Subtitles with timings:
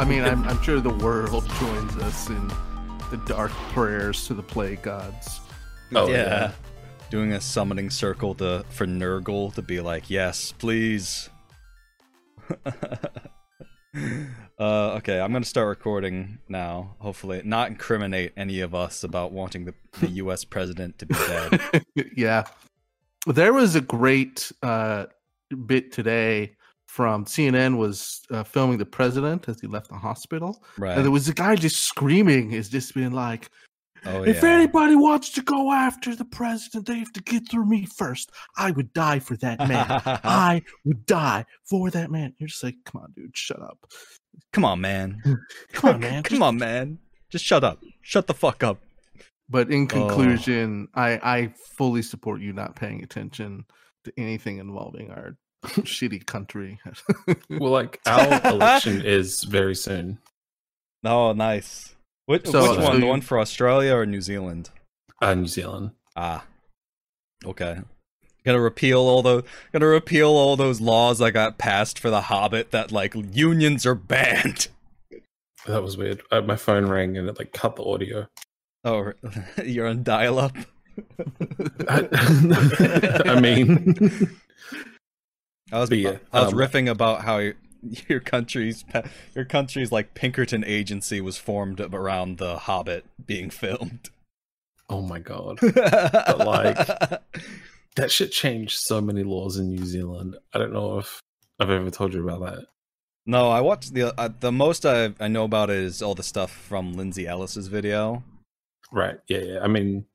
[0.00, 0.06] hope.
[0.06, 2.48] I mean, I'm, I'm sure the world joins us in
[3.10, 5.40] the dark prayers to the plague gods.
[5.94, 6.16] Oh yeah.
[6.16, 6.52] yeah.
[7.10, 11.28] Doing a summoning circle to for Nurgle to be like, yes, please.
[12.64, 13.00] uh,
[14.58, 16.94] okay, I'm gonna start recording now.
[17.00, 20.44] Hopefully, not incriminate any of us about wanting the, the U.S.
[20.44, 21.84] president to be dead.
[22.16, 22.44] yeah.
[23.26, 25.06] There was a great uh,
[25.66, 26.56] bit today
[26.90, 30.60] from CNN was uh, filming the president as he left the hospital.
[30.76, 30.96] right?
[30.96, 33.48] And there was a guy just screaming, is just being like,
[34.06, 34.48] oh if yeah.
[34.50, 38.32] anybody wants to go after the president, they have to get through me first.
[38.56, 39.86] I would die for that man.
[40.24, 42.34] I would die for that man.
[42.38, 43.78] You're just like, come on, dude, shut up.
[44.52, 45.22] Come on, man.
[45.72, 46.22] Come on, man.
[46.28, 46.98] Come on, man.
[47.30, 47.78] Just shut up.
[48.02, 48.78] Shut the fuck up.
[49.48, 49.86] But in Oh.
[49.86, 53.64] conclusion, I I fully support you not paying attention
[54.04, 56.80] to anything involving our shitty country.
[57.48, 60.18] Well, like our election is very soon.
[61.04, 61.94] Oh, nice.
[62.26, 63.00] Which, So- which so one?
[63.00, 64.70] the one for Australia or New Zealand?
[65.20, 65.90] Uh, New Zealand.
[66.16, 66.44] Ah,
[67.44, 67.80] okay.
[68.44, 69.42] Gonna repeal all those.
[69.72, 73.94] Gonna repeal all those laws that got passed for the Hobbit that like unions are
[73.94, 74.68] banned.
[75.66, 76.22] That was weird.
[76.30, 78.26] Uh, my phone rang and it like cut the audio.
[78.84, 79.12] Oh,
[79.64, 80.56] you're on dial-up.
[81.88, 83.94] I, I mean,
[85.72, 87.54] I was yeah, I was um, riffing about how your,
[88.08, 88.84] your country's
[89.34, 94.10] your country's like Pinkerton agency was formed around the Hobbit being filmed.
[94.88, 96.76] oh my god, but like-
[97.96, 100.36] that shit changed so many laws in New Zealand.
[100.54, 101.20] I don't know if
[101.58, 102.66] I've ever told you about that.
[103.26, 106.50] no, I watched the uh, the most I I know about is all the stuff
[106.50, 108.22] from Lindsay Ellis's video.
[108.92, 109.18] Right?
[109.28, 109.58] Yeah, yeah.
[109.62, 110.06] I mean,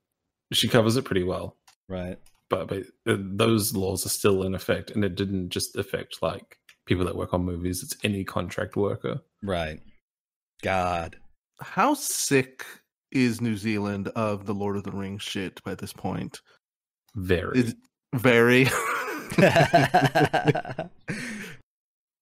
[0.52, 1.56] she covers it pretty well.
[1.88, 2.18] Right.
[2.50, 6.57] But but uh, those laws are still in effect, and it didn't just affect like
[6.85, 7.83] people that work on movies.
[7.83, 9.22] It's any contract worker.
[9.44, 9.79] Right.
[10.61, 11.17] God.
[11.61, 12.66] How sick
[13.11, 16.41] is New Zealand of the Lord of the Rings shit by this point?
[17.16, 17.59] Very.
[17.59, 17.75] Is
[18.13, 18.67] very.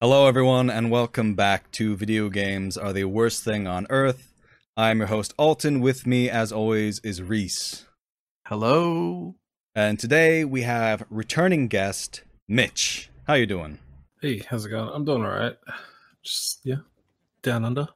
[0.02, 4.34] Hello, everyone, and welcome back to Video Games Are the Worst Thing on Earth.
[4.76, 5.80] I'm your host, Alton.
[5.80, 7.86] With me, as always, is Reese.
[8.48, 9.36] Hello.
[9.76, 13.10] And today we have returning guest, Mitch.
[13.28, 13.80] How you doing?
[14.22, 14.90] hey, how's it going?
[14.94, 15.56] I'm doing all right.
[16.24, 16.78] Just yeah,
[17.42, 17.88] down under.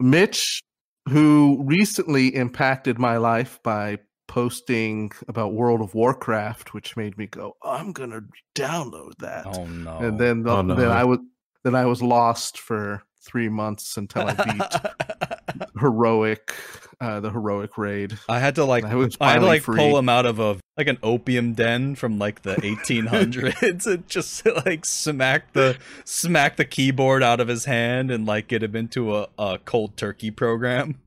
[0.00, 0.60] Mitch,
[1.08, 7.54] who recently impacted my life by posting about World of Warcraft, which made me go,
[7.62, 8.22] I'm gonna
[8.56, 9.46] download that.
[9.46, 9.98] Oh no.
[9.98, 10.74] and then Oh, no.
[10.74, 11.18] then I was
[11.64, 15.37] then I was lost for three months until I beat
[15.78, 16.54] heroic
[17.00, 18.18] uh the heroic raid.
[18.28, 19.76] I had to like I was I had to like free.
[19.76, 24.44] pull him out of a like an opium den from like the 1800s and just
[24.66, 29.16] like smack the smack the keyboard out of his hand and like get him into
[29.16, 31.00] a, a cold turkey program.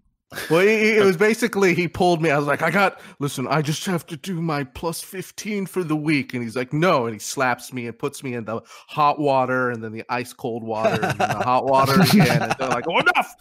[0.50, 2.30] Well, it, it was basically he pulled me.
[2.32, 3.48] I was like, I got listen.
[3.48, 7.06] I just have to do my plus fifteen for the week, and he's like, no,
[7.06, 10.34] and he slaps me and puts me in the hot water, and then the ice
[10.34, 13.36] cold water, and the hot water again, and they're like, oh, enough.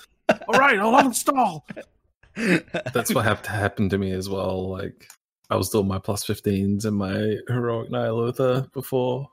[0.49, 1.63] All right, I'll uninstall.
[2.93, 4.69] That's what have to happen to me as well.
[4.71, 5.09] Like
[5.51, 9.29] I was doing my plus 15s and my heroic Ny'alotha before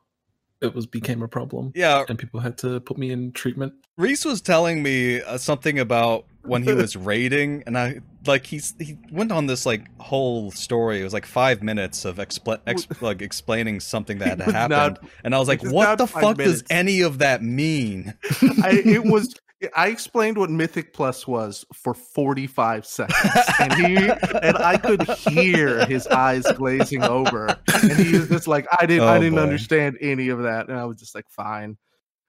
[0.59, 3.73] it was became a problem, yeah, and people had to put me in treatment.
[3.95, 8.73] Reese was telling me uh, something about when he was raiding, and I like he's
[8.79, 10.99] he went on this like whole story.
[10.99, 14.69] It was like five minutes of expl- ex- like explaining something that had happened,
[15.03, 18.15] not- and I was like, was "What the five fuck does any of that mean?"
[18.63, 19.35] I, it was.
[19.75, 23.17] I explained what Mythic Plus was for 45 seconds,
[23.59, 23.95] and he
[24.43, 29.07] and I could hear his eyes glazing over, and he was just like, "I didn't,
[29.07, 29.41] I Oh, didn't boy.
[29.41, 31.77] understand any of that," and I was just like, "Fine,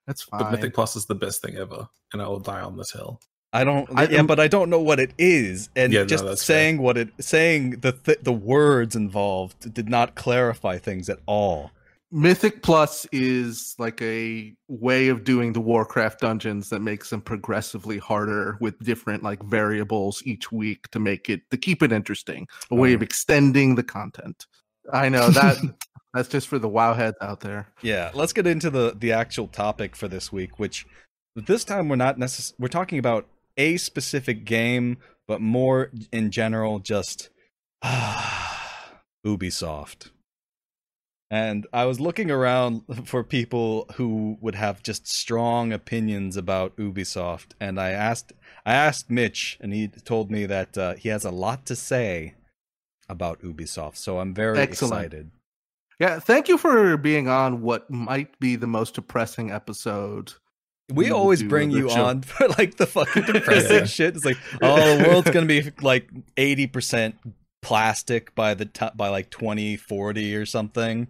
[0.06, 2.76] that's fine." But Mythic Plus is the best thing ever, and I will die on
[2.78, 3.20] this hill.
[3.52, 3.88] I don't.
[3.94, 6.36] I- yeah, but I don't know what it is, and Yeah, no, just fair.
[6.36, 11.72] saying what it saying the th- the words involved did not clarify things at all.
[12.10, 17.98] Mythic Plus is like a way of doing the Warcraft dungeons that makes them progressively
[17.98, 22.48] harder with different like variables each week to make it to keep it interesting.
[22.70, 24.46] A way of extending the content.
[24.90, 25.58] I know that
[26.14, 27.68] that's just for the WoW heads out there.
[27.82, 30.86] Yeah, let's get into the the actual topic for this week, which
[31.36, 33.26] this time we're not necess- we're talking about
[33.58, 34.96] a specific game,
[35.26, 37.28] but more in general just
[39.26, 40.10] Ubisoft.
[41.30, 47.48] And I was looking around for people who would have just strong opinions about Ubisoft,
[47.60, 48.32] and I asked
[48.64, 52.34] I asked Mitch, and he told me that uh, he has a lot to say
[53.08, 53.96] about Ubisoft.
[53.96, 55.04] So I'm very Excellent.
[55.04, 55.30] excited.
[56.00, 60.34] Yeah, thank you for being on what might be the most depressing episode
[60.92, 62.04] We we always bring you show.
[62.04, 63.84] on for like the fucking depressing Yeah.
[63.84, 64.16] shit.
[64.16, 67.16] It's like, oh, the world's gonna be like eighty percent
[67.62, 71.08] plastic by the t- by like twenty forty or something.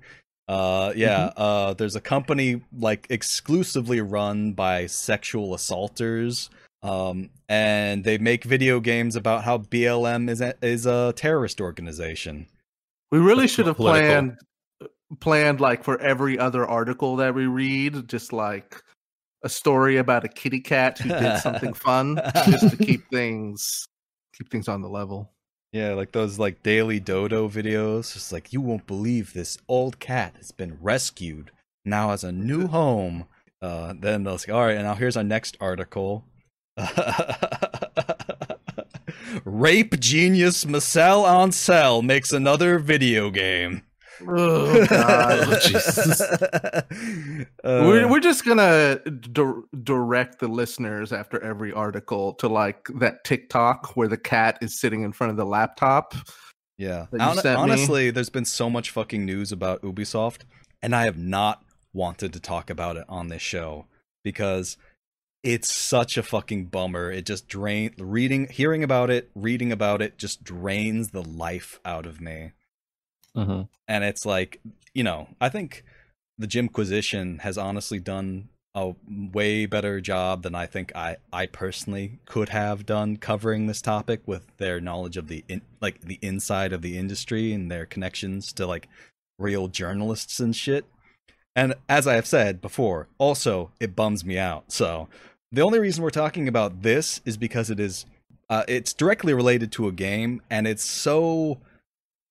[0.49, 1.29] Uh, yeah.
[1.29, 1.43] Mm-hmm.
[1.43, 6.49] Uh, there's a company like exclusively run by sexual assaulters.
[6.83, 12.47] Um, and they make video games about how BLM is a, is a terrorist organization.
[13.11, 14.09] We really That's should have political.
[14.09, 14.39] planned
[15.21, 18.83] planned like for every other article that we read, just like
[19.43, 23.87] a story about a kitty cat who did something fun, just to keep things
[24.37, 25.33] keep things on the level.
[25.73, 28.17] Yeah, like those like daily dodo videos.
[28.17, 31.51] It's like you won't believe this old cat has been rescued,
[31.85, 33.27] now has a new home.
[33.61, 36.25] Uh, then they'll say, "All right, and now here's our next article."
[39.45, 43.83] Rape genius Marcel Ancel makes another video game.
[44.27, 45.49] Oh god.
[45.49, 46.23] Oh, Jesus.
[47.65, 53.23] Uh, we're, we're just gonna di- direct the listeners after every article to like that
[53.25, 56.15] TikTok where the cat is sitting in front of the laptop.
[56.79, 57.07] Yeah.
[57.19, 57.63] Hon- sent me.
[57.63, 60.43] honestly, there's been so much fucking news about Ubisoft,
[60.83, 61.63] and I have not
[61.93, 63.87] wanted to talk about it on this show
[64.25, 64.77] because
[65.43, 67.11] it's such a fucking bummer.
[67.11, 72.07] It just drains reading, hearing about it, reading about it just drains the life out
[72.07, 72.53] of me.
[73.39, 74.61] Hmm And it's like,
[74.95, 75.85] you know, I think
[76.39, 82.19] the Jimquisition has honestly done a way better job than I think I I personally
[82.27, 86.73] could have done covering this topic with their knowledge of the in, like the inside
[86.73, 88.89] of the industry and their connections to like
[89.39, 90.85] real journalists and shit.
[91.57, 94.71] And as I have said before, also it bums me out.
[94.73, 95.09] So
[95.51, 98.05] the only reason we're talking about this is because it is
[98.51, 101.59] uh, it's directly related to a game and it's so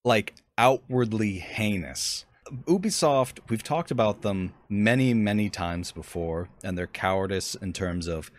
[0.05, 2.25] like outwardly heinous.
[2.65, 8.31] Ubisoft, we've talked about them many, many times before, and their cowardice in terms of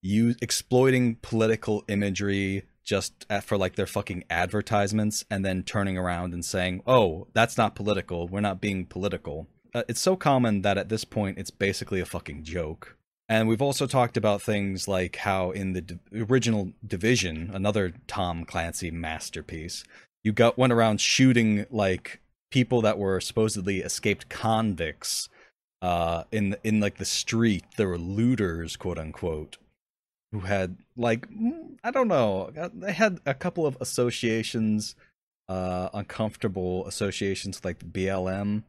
[0.00, 6.44] you exploiting political imagery just for like their fucking advertisements, and then turning around and
[6.44, 8.26] saying, "Oh, that's not political.
[8.26, 12.04] We're not being political." Uh, it's so common that at this point, it's basically a
[12.04, 12.96] fucking joke.
[13.28, 18.44] And we've also talked about things like how in the di- original Division, another Tom
[18.44, 19.84] Clancy masterpiece,
[20.24, 22.20] you got went around shooting like
[22.50, 25.28] people that were supposedly escaped convicts
[25.80, 27.64] uh in in like the street.
[27.76, 29.58] There were looters quote unquote
[30.32, 34.94] who had like mm, i don't know uh, they had a couple of associations
[35.48, 38.62] uh uncomfortable associations with, like the blm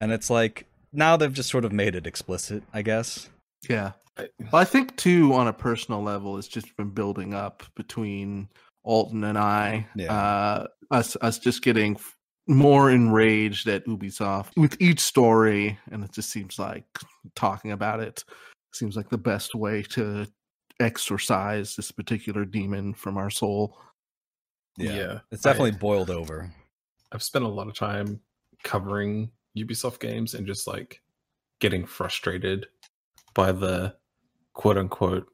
[0.00, 3.28] and it's like now they've just sort of made it explicit i guess.
[3.68, 3.92] Yeah.
[4.18, 8.48] Well, I think too, on a personal level, it's just been building up between
[8.86, 9.86] Alton and I.
[9.94, 10.12] Yeah.
[10.12, 11.98] Uh, us, us just getting
[12.46, 16.86] more enraged at Ubisoft with each story, and it just seems like
[17.34, 18.24] talking about it
[18.72, 20.26] seems like the best way to
[20.80, 23.76] exorcise this particular demon from our soul.
[24.78, 25.20] Yeah.
[25.32, 26.52] it's definitely I- boiled over
[27.12, 28.20] I've spent a lot of time
[28.62, 31.00] covering Ubisoft games and just like
[31.60, 32.66] getting frustrated
[33.34, 33.94] by the
[34.52, 35.28] quote unquote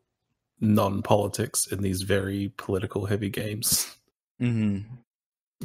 [0.63, 3.95] non politics in these very political heavy games.
[4.41, 4.79] hmm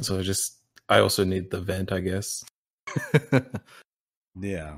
[0.02, 0.58] So I just,
[0.90, 2.44] I also need the vent, I guess.
[4.40, 4.76] Yeah.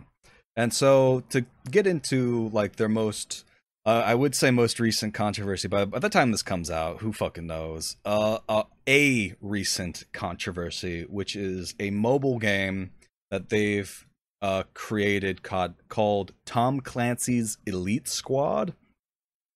[0.57, 3.45] And so to get into like their most
[3.87, 7.15] uh, I would say most recent controversy, but by the time this comes out, who
[7.15, 7.97] fucking knows?
[8.05, 12.91] Uh, uh, a recent controversy, which is a mobile game
[13.31, 14.07] that they've
[14.43, 18.75] uh, created called, called Tom Clancy's Elite Squad,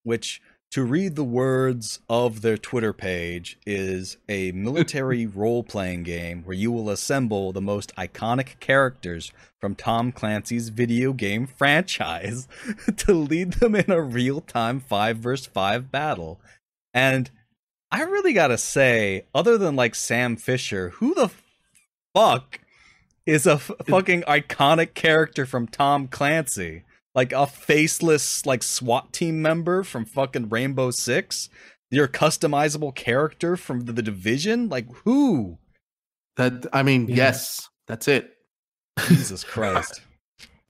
[0.04, 0.40] which,
[0.74, 6.56] to read the words of their Twitter page, is a military role playing game where
[6.56, 12.48] you will assemble the most iconic characters from Tom Clancy's video game franchise
[12.96, 16.40] to lead them in a real time 5 versus 5 battle.
[16.92, 17.30] And
[17.92, 21.30] I really gotta say, other than like Sam Fisher, who the
[22.16, 22.58] fuck
[23.24, 26.82] is a f- fucking iconic character from Tom Clancy?
[27.14, 31.48] Like a faceless like SWAT team member from fucking Rainbow Six?
[31.90, 34.68] Your customizable character from the, the division?
[34.68, 35.58] Like who?
[36.36, 37.16] that I mean, Yeah.
[37.16, 38.32] yes, that's it.
[39.06, 40.00] Jesus Christ.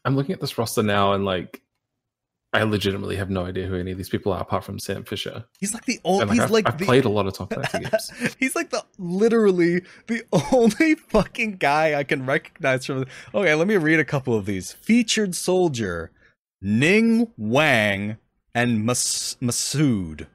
[0.05, 1.63] I'm looking at this roster now and like,
[2.53, 5.45] I legitimately have no idea who any of these people are apart from Sam Fisher.
[5.59, 7.49] He's like the only like, he's I've, like I've the, played a lot of Tom
[7.49, 8.37] Clancy games.
[8.39, 10.23] He's like the literally the
[10.53, 13.07] only fucking guy I can recognize from.
[13.35, 14.73] Okay, let me read a couple of these.
[14.73, 16.13] Featured soldier
[16.65, 18.17] Ning Wang
[18.55, 20.27] and Mas- Masood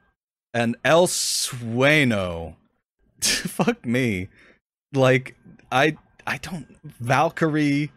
[0.54, 2.56] and El Sueno.
[3.20, 4.28] Fuck me.
[4.94, 5.34] Like
[5.72, 5.96] I
[6.26, 7.90] I don't Valkyrie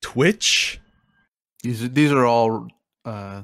[0.00, 0.80] Twitch.
[1.62, 2.68] These are- these are all
[3.04, 3.42] uh,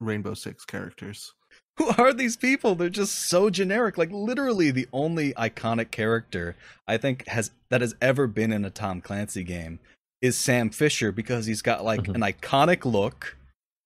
[0.00, 1.34] Rainbow Six characters.
[1.78, 2.76] Who are these people?
[2.76, 3.98] They're just so generic.
[3.98, 6.54] Like literally the only iconic character
[6.86, 9.80] I think has that has ever been in a Tom Clancy game
[10.22, 12.14] is Sam Fisher because he's got like Mhm.
[12.14, 13.36] an iconic look.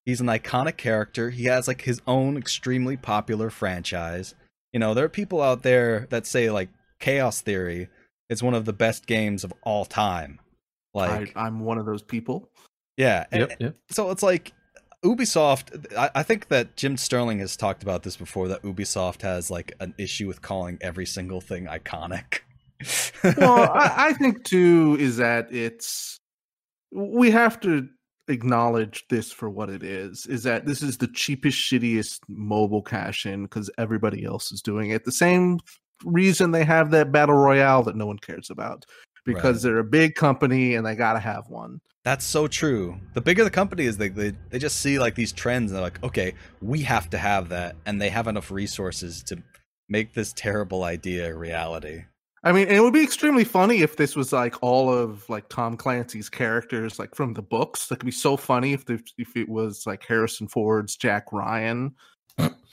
[0.04, 1.30] He's an iconic character.
[1.30, 4.34] He has like his own extremely popular franchise.
[4.72, 6.68] You know, there are people out there that say like
[7.00, 7.88] Chaos Theory
[8.28, 10.38] is one of the best games of all time.
[10.94, 12.48] Like I, I'm one of those people.
[12.96, 13.76] yeah, and- Yep, yep.
[13.90, 14.52] so it's like
[15.04, 15.94] Ubisoft.
[15.96, 18.48] I, I think that Jim Sterling has talked about this before.
[18.48, 22.40] That Ubisoft has like an issue with calling every single thing iconic.
[23.38, 26.18] well, I, I think too is that it's
[26.92, 27.88] we have to
[28.28, 30.26] acknowledge this for what it is.
[30.26, 34.90] Is that this is the cheapest, shittiest mobile cash in because everybody else is doing
[34.90, 35.04] it.
[35.04, 35.58] The same
[36.04, 38.84] reason they have that battle royale that no one cares about
[39.24, 39.70] because Right.
[39.70, 41.80] they're a big company and they got to have one.
[42.04, 43.00] That's so true.
[43.14, 45.82] The bigger the company is, they, they they just see like these trends and they're
[45.82, 49.42] like, okay, we have to have that, and they have enough resources to
[49.88, 52.04] make this terrible idea a reality.
[52.46, 55.76] I mean, it would be extremely funny if this was like all of like Tom
[55.76, 57.88] Clancy's characters, like from the books.
[57.88, 61.92] That could be so funny if the, if it was like Harrison Ford's Jack Ryan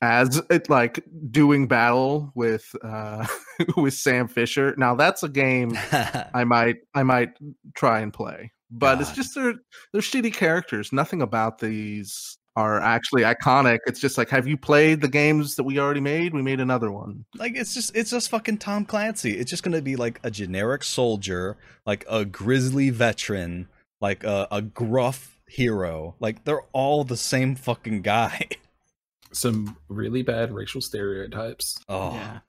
[0.03, 3.25] as it like doing battle with uh
[3.75, 4.75] with Sam Fisher.
[4.77, 5.75] Now that's a game
[6.35, 7.31] I might I might
[7.73, 9.55] try and play, but it's just they're
[9.91, 10.93] they're shitty characters.
[10.93, 13.79] Nothing about these are actually iconic.
[13.87, 16.33] It's just like, have you played the games that we already made?
[16.33, 17.25] We made another one.
[17.35, 19.37] like it's just it's just fucking Tom Clancy.
[19.37, 23.67] It's just gonna be like a generic soldier, like a grizzly veteran,
[24.01, 26.15] like a, a gruff hero.
[26.19, 28.47] Like they're all the same fucking guy.
[29.31, 31.79] Some really bad racial stereotypes.
[31.89, 32.39] Oh, Yeah.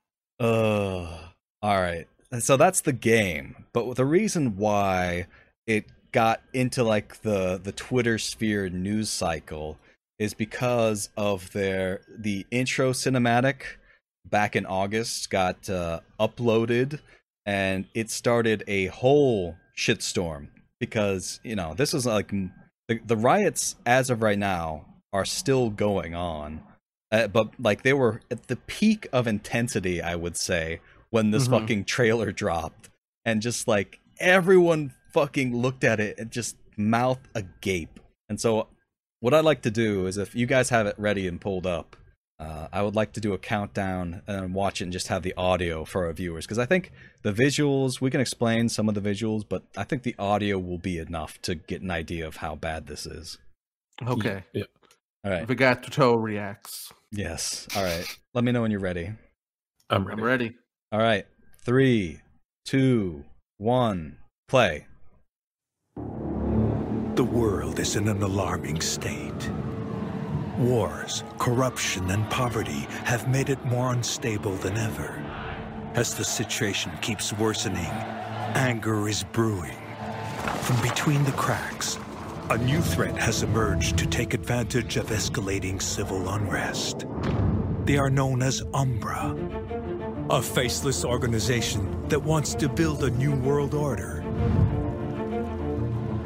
[0.40, 1.20] Ugh.
[1.62, 2.06] All right.
[2.40, 3.64] So that's the game.
[3.72, 5.28] But the reason why
[5.66, 9.78] it got into like the the Twitter sphere news cycle
[10.18, 13.62] is because of their the intro cinematic
[14.30, 17.00] back in August got uh, uploaded
[17.46, 20.48] and it started a whole shitstorm
[20.80, 22.30] because you know this is like
[22.88, 26.62] the, the riots as of right now are still going on
[27.12, 30.80] uh, but like they were at the peak of intensity i would say
[31.10, 31.60] when this Mhm.
[31.60, 32.88] fucking trailer dropped
[33.24, 38.68] and just like everyone fucking looked at it and just mouth agape and so
[39.24, 41.96] what i'd like to do is if you guys have it ready and pulled up
[42.38, 45.32] uh, i would like to do a countdown and watch it and just have the
[45.38, 49.00] audio for our viewers because i think the visuals we can explain some of the
[49.00, 52.54] visuals but i think the audio will be enough to get an idea of how
[52.54, 53.38] bad this is
[54.06, 54.44] Okay.
[54.52, 54.66] Yep.
[55.24, 56.92] all right Vigatoto reacts.
[57.10, 58.04] yes all right
[58.34, 59.12] let me know when you're ready
[59.90, 60.20] I'm ready.
[60.20, 60.54] I'm ready.
[60.92, 61.26] All right.
[61.62, 62.20] Three,
[62.64, 63.24] two,
[63.58, 64.16] one,
[64.48, 64.86] play.
[67.14, 69.50] The world is in an alarming state.
[70.58, 75.22] Wars, corruption, and poverty have made it more unstable than ever.
[75.94, 77.92] As the situation keeps worsening,
[78.56, 79.76] anger is brewing.
[80.62, 82.00] From between the cracks,
[82.50, 87.06] a new threat has emerged to take advantage of escalating civil unrest.
[87.84, 89.36] They are known as Umbra,
[90.30, 94.24] a faceless organization that wants to build a new world order.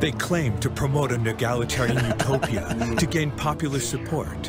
[0.01, 4.47] They claim to promote an egalitarian utopia to gain popular support.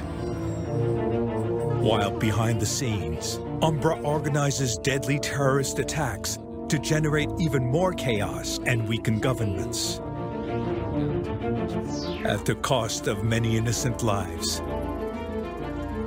[1.81, 6.37] While behind the scenes, Umbra organizes deadly terrorist attacks
[6.67, 9.99] to generate even more chaos and weaken governments.
[12.25, 14.61] At the cost of many innocent lives.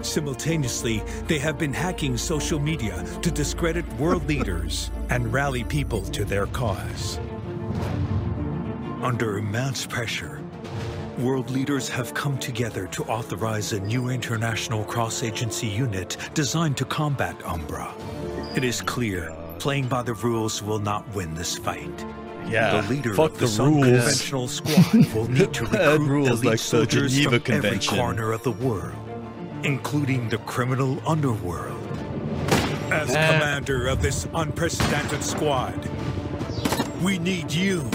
[0.03, 6.25] Simultaneously, they have been hacking social media to discredit world leaders and rally people to
[6.25, 7.19] their cause.
[9.03, 10.41] Under immense pressure,
[11.19, 17.35] world leaders have come together to authorize a new international cross-agency unit designed to combat
[17.45, 17.93] Umbra.
[18.55, 22.07] It is clear, playing by the rules will not win this fight.
[22.47, 22.81] Yeah.
[22.81, 23.85] the leader fuck of the, the rules.
[23.87, 27.97] unconventional squad will need to recruit rules elite like soldiers from every Convention.
[27.99, 28.95] corner of the world,
[29.65, 31.81] including the criminal underworld.
[32.93, 35.89] As commander of this unprecedented squad,
[37.03, 37.91] we need you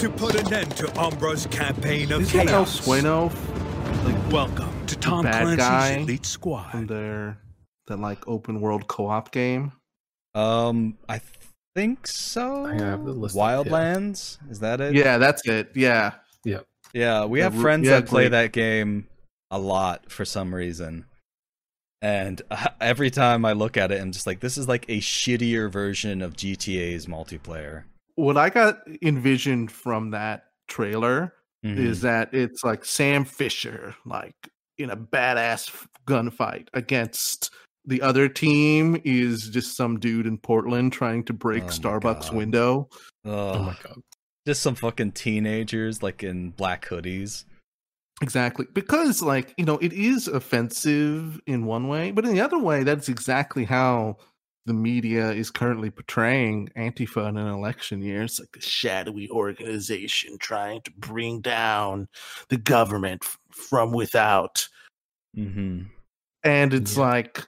[0.00, 2.80] to put an end to Umbra's campaign of Is that El chaos.
[2.80, 3.30] Sueno
[4.30, 6.88] Welcome to Tom bad Clancy's guy Elite from Squad.
[6.88, 7.38] their
[7.88, 9.72] that like open world co-op game?
[10.34, 11.20] Um, I
[11.76, 12.64] think so.
[12.64, 14.38] I have the list up, Wildlands.
[14.50, 14.94] Is that it?
[14.94, 15.72] Yeah, that's it.
[15.74, 16.12] Yeah.
[16.94, 18.30] Yeah, we have Ru- friends yeah, that play great.
[18.30, 19.06] that game
[19.50, 21.04] a lot for some reason.
[22.00, 22.40] And
[22.80, 26.22] every time I look at it, I'm just like, this is like a shittier version
[26.22, 27.84] of GTA's multiplayer.
[28.20, 31.32] What I got envisioned from that trailer
[31.64, 31.78] Mhm.
[31.78, 34.34] is that it's like Sam Fisher, like
[34.78, 35.70] in a badass
[36.06, 37.50] gunfight against
[37.86, 42.34] the other team is just some dude in Portland trying to break Oh Starbucks God.
[42.34, 42.88] window.
[43.24, 43.66] Oh Ugh.
[43.66, 44.00] my god.
[44.46, 47.44] just some fucking teenagers like in black hoodies.
[48.22, 48.66] Exactly.
[48.74, 52.82] Because like, you know, it is offensive in one way, but in the other way
[52.84, 54.16] that's exactly how
[54.66, 58.22] the media is currently portraying Antifa in an election year.
[58.22, 62.08] It's like a shadowy organization trying to bring down
[62.48, 64.68] the government f- from without.
[65.36, 65.82] Mm-hmm.
[66.42, 67.02] and it's Yeah.
[67.02, 67.46] like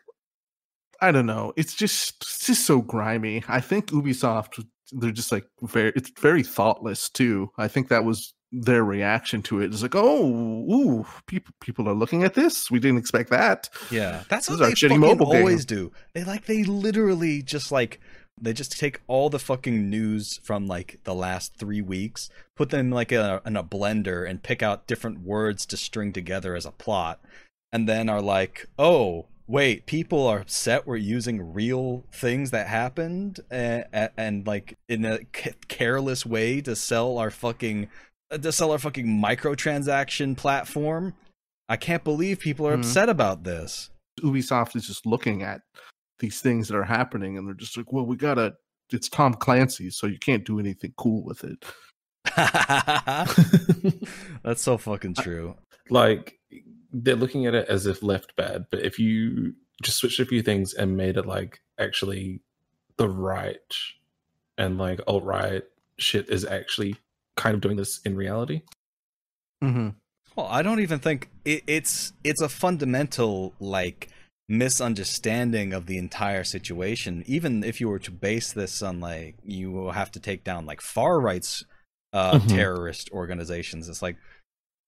[1.01, 5.45] i don't know it's just it's just so grimy i think ubisoft they're just like
[5.63, 10.27] very it's very thoughtless too i think that was their reaction to it's like oh
[10.71, 14.55] ooh people people are looking at this we didn't expect that Yeah, that's This what
[14.57, 15.41] is our they shitty mobile game.
[15.41, 15.91] always do.
[16.15, 17.99] They like they literally just like
[18.41, 22.91] they just take all the fucking news from like the last three weeks, put them
[22.91, 26.73] like a, in a blender, and pick out different words to string together as a
[26.73, 27.21] plot,
[27.73, 29.27] and then are like, oh.
[29.49, 33.85] Wait, people are upset we're using real things that happened and,
[34.17, 35.19] and like in a
[35.69, 37.89] careless way to sell our fucking
[38.39, 41.15] to sell our fucking microtransaction platform.
[41.69, 42.81] I can't believe people are Mhm.
[42.81, 43.91] upset about this.
[44.21, 45.63] ubisoft is just looking at
[46.19, 48.55] these things that are happening and they're just like well we gotta
[48.93, 51.65] it's tom clancy so you can't do anything cool with it
[54.43, 55.57] That's so fucking true.
[55.91, 56.39] like
[56.93, 60.43] they're looking at it as if left bad, but if you just switched a few
[60.43, 62.41] things and made it like actually
[62.99, 63.75] the right
[64.59, 65.63] and like alt right
[65.99, 66.95] shit is actually
[67.37, 68.63] kind of doing this in reality.
[69.63, 69.91] mm-hmm.
[70.37, 74.09] Well, I don't even think it, it's it's a fundamental like
[74.49, 77.23] misunderstanding of the entire situation.
[77.27, 80.67] Even if you were to base this on like you will have to take down
[80.67, 81.65] like far right's
[82.15, 82.49] uh, Mhm.
[82.49, 83.89] terrorist organizations.
[83.89, 84.17] It's like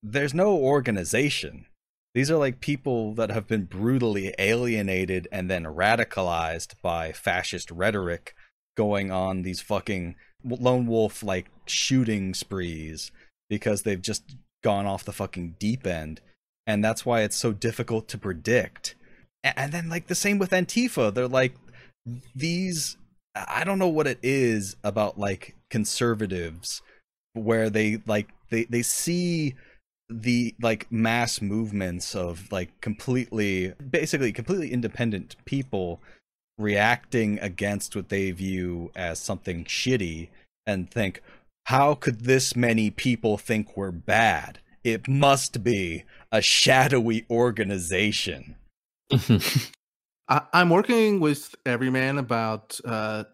[0.02, 1.66] there's no organization.
[2.14, 8.34] These are like people that have been brutally alienated and then radicalized by fascist rhetoric
[8.76, 13.10] going on these fucking lone wolf like shooting sprees
[13.48, 16.20] because they've just gone off the fucking deep end
[16.66, 18.94] and that's why it's so difficult to predict.
[19.42, 21.12] And then like the same with antifa.
[21.12, 21.54] They're like
[22.34, 22.96] these
[23.34, 26.82] i don't know what it is about like conservatives
[27.32, 29.54] where they like they they see
[30.10, 36.00] the like mass movements of like completely basically completely independent people
[36.58, 40.28] reacting against what they view as something shitty
[40.66, 41.20] and think
[41.64, 44.58] how could this many people think we're bad?
[44.82, 48.56] It must be a shadowy organization.
[50.28, 53.24] I, I'm working with Everyman about uh,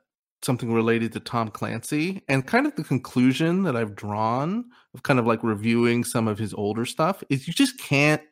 [0.42, 5.18] something related to Tom Clancy, and kind of the conclusion that I've drawn of kind
[5.18, 8.22] of like reviewing some of his older stuff is you just can't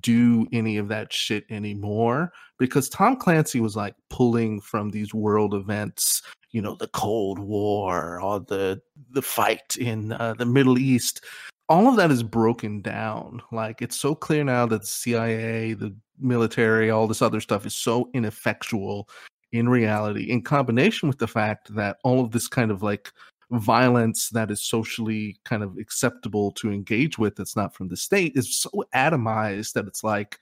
[0.00, 5.54] do any of that shit anymore because Tom Clancy was like pulling from these world
[5.54, 11.24] events, you know, the Cold War or the the fight in uh, the Middle East.
[11.68, 13.42] All of that is broken down.
[13.52, 17.74] Like it's so clear now that the CIA, the military, all this other stuff is
[17.74, 19.08] so ineffectual
[19.52, 23.12] in reality, in combination with the fact that all of this kind of like
[23.50, 28.32] violence that is socially kind of acceptable to engage with that's not from the state
[28.34, 30.38] is so atomized that it's like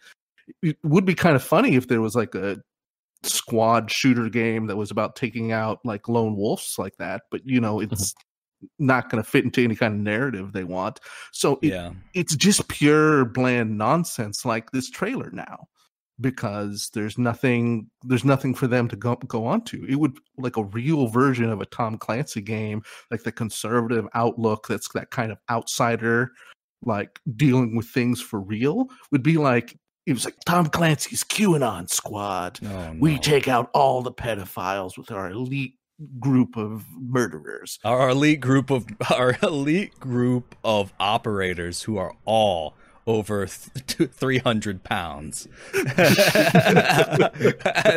[0.63, 2.59] it would be kind of funny if there was like a
[3.23, 7.61] squad shooter game that was about taking out like lone wolves like that but you
[7.61, 7.93] know mm-hmm.
[7.93, 8.15] it's
[8.79, 11.01] not going to fit into any kind of narrative they want.
[11.33, 11.93] So it, yeah.
[12.15, 15.69] it's just pure bland nonsense like this trailer now
[16.23, 19.85] because there's nothing there's nothing for them to go go on to.
[19.87, 24.67] It would like a real version of a tom clancy game like the conservative outlook
[24.69, 26.31] that's that kind of outsider
[26.85, 31.89] like dealing with things for real would be like it was like tom clancy's qanon
[31.91, 32.59] squad.
[32.65, 35.75] Oh, no, we take out all the pedophiles with our elite
[36.19, 37.79] group of murderers.
[37.85, 42.75] Our elite group of our elite group of operators who are all
[43.07, 45.49] over th- 300 pounds.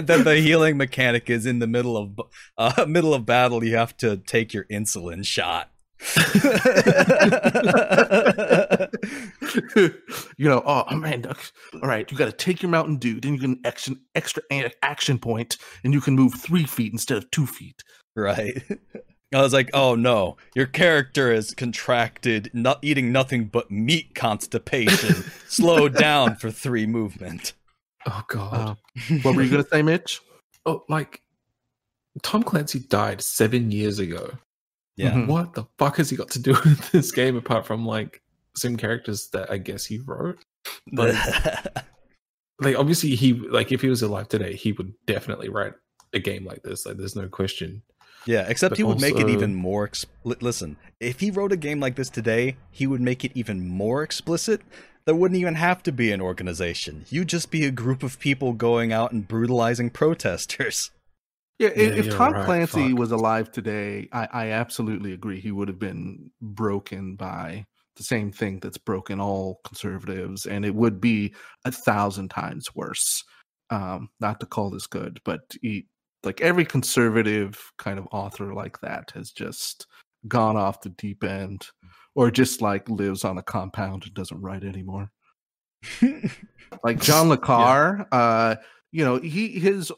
[0.06, 2.20] That the healing mechanic is in the middle of
[2.58, 5.70] uh, middle of battle you have to take your insulin shot.
[10.38, 11.36] You know, oh man, all
[11.82, 14.44] right, you got to take your Mountain Dew, then you can action extra
[14.82, 17.84] action point, and you can move three feet instead of two feet.
[18.15, 18.62] right
[19.36, 25.13] i was like oh no your character is contracted not eating nothing but meat constipation
[25.48, 27.54] slowed down for three movement
[28.08, 28.54] oh god.
[28.54, 30.21] Uh, what were you gonna say, Mitch?
[30.65, 31.21] oh, like
[32.24, 34.32] Tom Clancy died seven years ago.
[34.95, 35.28] yeah Mhm.
[35.28, 38.21] What the fuck has he got to do with this game apart from like
[38.56, 40.39] some characters that I guess he wrote?
[40.91, 41.15] Like,
[42.60, 45.74] like obviously he like if he was alive today, he would definitely write
[46.13, 46.86] a game like this.
[46.86, 47.82] Like there's no question.
[48.26, 49.86] Yeah, except But he would make it even more.
[49.86, 53.68] Ex- listen, if he wrote a game like this today, he would make it even
[53.68, 54.62] more explicit.
[55.06, 57.06] There wouldn't even have to be an organization.
[57.10, 60.92] You'd just be a group of people going out and brutalizing protesters.
[61.58, 63.00] Yeah, Yeah, if, if Tom right, Clancy fuck.
[63.00, 65.40] was alive today, I, I absolutely agree.
[65.40, 70.76] He would have been broken by the same thing that's broken all conservatives, and it
[70.76, 71.34] would be
[71.64, 73.24] a thousand times worse.
[73.70, 75.88] Um, not to call this good, but he,
[76.26, 79.88] like every conservative kind of author like that has just
[80.28, 81.68] gone off the deep end,
[82.16, 85.12] or just like lives on a compound and doesn't write anymore.
[86.84, 88.56] like John Le Carre, uh,
[88.92, 89.92] you know, he his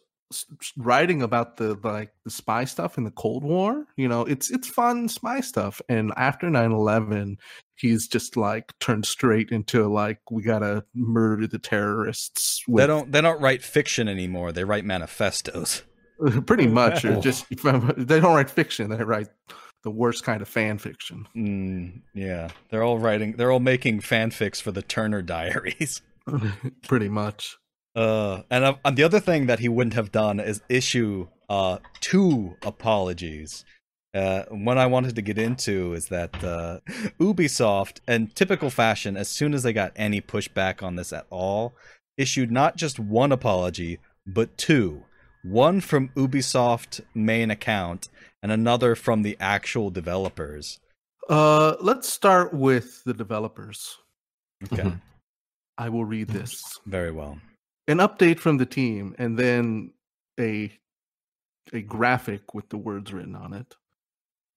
[0.76, 4.68] writing about the like the spy stuff in the Cold War, you know, it's it's
[4.68, 5.82] fun spy stuff.
[5.88, 7.38] And after 9-11,
[7.76, 12.64] he's just like turned straight into like we gotta murder the terrorists.
[12.68, 13.12] they don't.
[13.12, 14.52] They don't write fiction anymore.
[14.52, 15.84] They write manifestos.
[16.46, 17.22] pretty much, Oh.
[17.22, 19.28] just they don't write fiction; they write
[19.84, 21.28] the worst kind of fan fiction.
[21.36, 23.34] Mm, yeah, they're all writing.
[23.38, 26.02] They're all making fanfics for the Turner Diaries.
[26.88, 27.58] pretty much.
[27.96, 32.56] Uh, and and the other thing that he wouldn't have done is issue uh two
[32.64, 33.64] apologies.
[34.14, 36.80] Uh, one I wanted to get into is that uh,
[37.20, 41.76] Ubisoft, in typical fashion, as soon as they got any pushback on this at all,
[42.18, 45.04] issued not just one apology but two.
[45.48, 48.10] One from Ubisoft main account
[48.44, 50.80] and another from the actual developers.
[51.30, 53.98] Uh, let's start with the developers.
[54.66, 55.02] Okay, Mhm.
[55.78, 56.80] I will read this.
[56.86, 57.40] very well.
[57.90, 59.94] an update from the team and then
[60.38, 60.78] a
[61.72, 63.76] a graphic with the words written on it.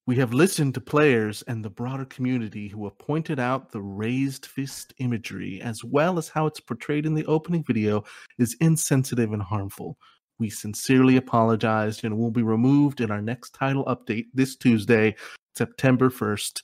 [0.07, 4.46] We have listened to players and the broader community who have pointed out the raised
[4.46, 8.03] fist imagery as well as how it's portrayed in the opening video
[8.38, 9.96] is insensitive and harmful.
[10.40, 15.14] We sincerely apologize and will be removed in our next title update this Tuesday,
[15.55, 16.62] September 1st,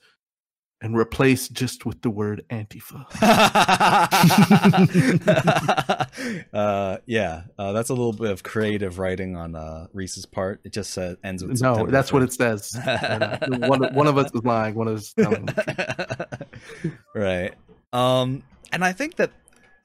[0.81, 3.05] and replaced just with the word Antifa.
[6.55, 10.63] uh, yeah, uh, that's a little bit of creative writing on uh, Reese's part.
[10.65, 12.75] It just said ends with No, September that's what it says.
[12.87, 14.75] And, one, one of us is lying.
[14.75, 16.49] One of us is telling the
[16.83, 16.95] truth.
[17.15, 17.53] right.
[17.93, 19.33] Um, and I think that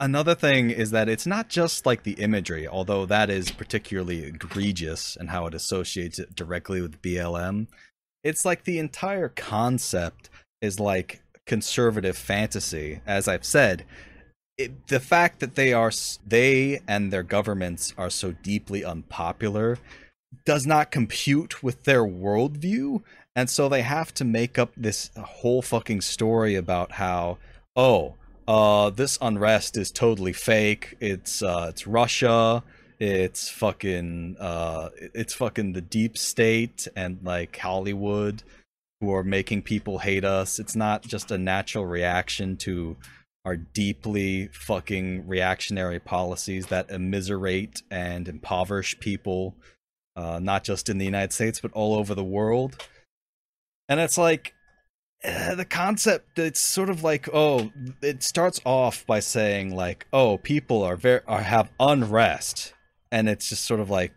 [0.01, 5.15] another thing is that it's not just like the imagery, although that is particularly egregious
[5.15, 7.67] and how it associates it directly with BLM.
[8.23, 10.29] It's like the entire concept
[10.61, 13.01] is like conservative fantasy.
[13.05, 13.85] As I've said,
[14.57, 15.91] it, the fact that they are
[16.27, 19.77] they and their governments are so deeply unpopular
[20.45, 23.01] does not compute with their worldview
[23.35, 27.37] and so they have to make up this whole fucking story about how
[27.75, 28.15] oh
[28.51, 30.97] uh this unrest is totally fake.
[30.99, 32.63] It's uh it's russia.
[32.99, 38.43] It's fucking uh it's fucking the deep state and like hollywood
[38.99, 40.59] who are making people hate us.
[40.59, 42.97] It's not just a natural reaction to
[43.45, 49.55] our deeply fucking reactionary policies that immiserate and impoverish people
[50.17, 52.85] uh, not just in the United States but all over the world.
[53.87, 54.53] And it's like
[55.23, 56.37] eh, the concept.
[56.39, 61.21] It's sort of like oh, it starts off by saying like oh, people are very
[61.27, 62.73] are have unrest,
[63.11, 64.13] and it's just sort of like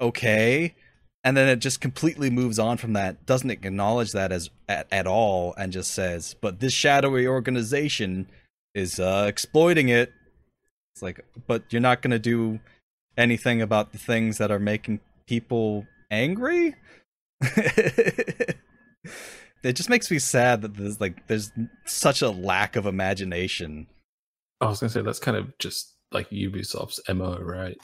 [0.00, 0.74] okay,
[1.22, 3.24] and then it just completely moves on from that.
[3.26, 8.28] Doesn't acknowledge that as at, at all, and just says, but this shadowy organization
[8.74, 10.12] is uh, exploiting it.
[10.94, 12.60] It's like, but you're not gonna do
[13.16, 16.74] anything about the things that are making people angry.
[19.64, 21.50] it just makes me sad that there's like there's
[21.86, 23.86] such a lack of imagination.
[24.60, 27.76] I was gonna say that's kind of just like Ubisoft's mo, right?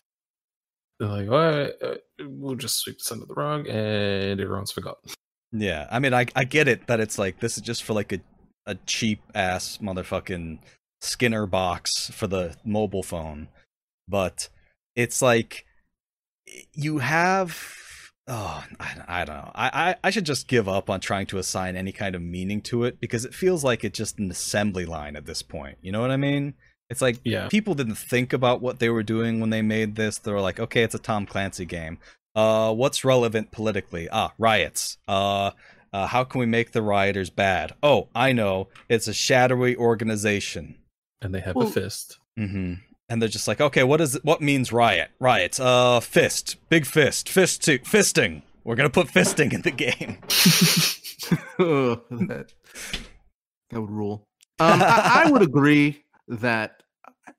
[0.98, 5.10] They're like, "Oh, uh, we'll just sweep this under the rug, and everyone's forgotten."
[5.52, 8.12] Yeah, I mean, I I get it that it's like this is just for like
[8.12, 8.20] a
[8.66, 10.58] a cheap ass motherfucking
[11.00, 13.48] Skinner box for the mobile phone,
[14.06, 14.50] but
[14.94, 15.64] it's like
[16.74, 17.56] you have
[18.30, 21.38] oh I, I don't know I, I I should just give up on trying to
[21.38, 24.86] assign any kind of meaning to it because it feels like it's just an assembly
[24.86, 25.76] line at this point.
[25.82, 26.54] You know what I mean?
[26.88, 30.16] It's like Yeah, people didn't think about what they were doing when they made this.
[30.18, 31.98] They were like, okay, it's a Tom Clancy game.
[32.34, 34.08] Uh, what's relevant politically?
[34.10, 34.96] Ah, riots.
[35.06, 35.50] Uh,
[35.92, 37.74] uh, how can we make the rioters bad?
[37.82, 38.68] Oh, I know.
[38.88, 40.76] It's a shadowy organization.
[41.22, 42.18] and they have Well- a fist.
[42.36, 42.74] hmm
[43.10, 45.10] And they're just like, okay, what is what means riot?
[45.18, 45.58] Riots.
[45.58, 48.42] Uh, fist, big fist, fist, to fisting.
[48.62, 50.18] We're gonna put fisting in the game.
[51.58, 52.52] that,
[53.70, 54.28] that would rule.
[54.60, 56.84] Um, I, I would agree that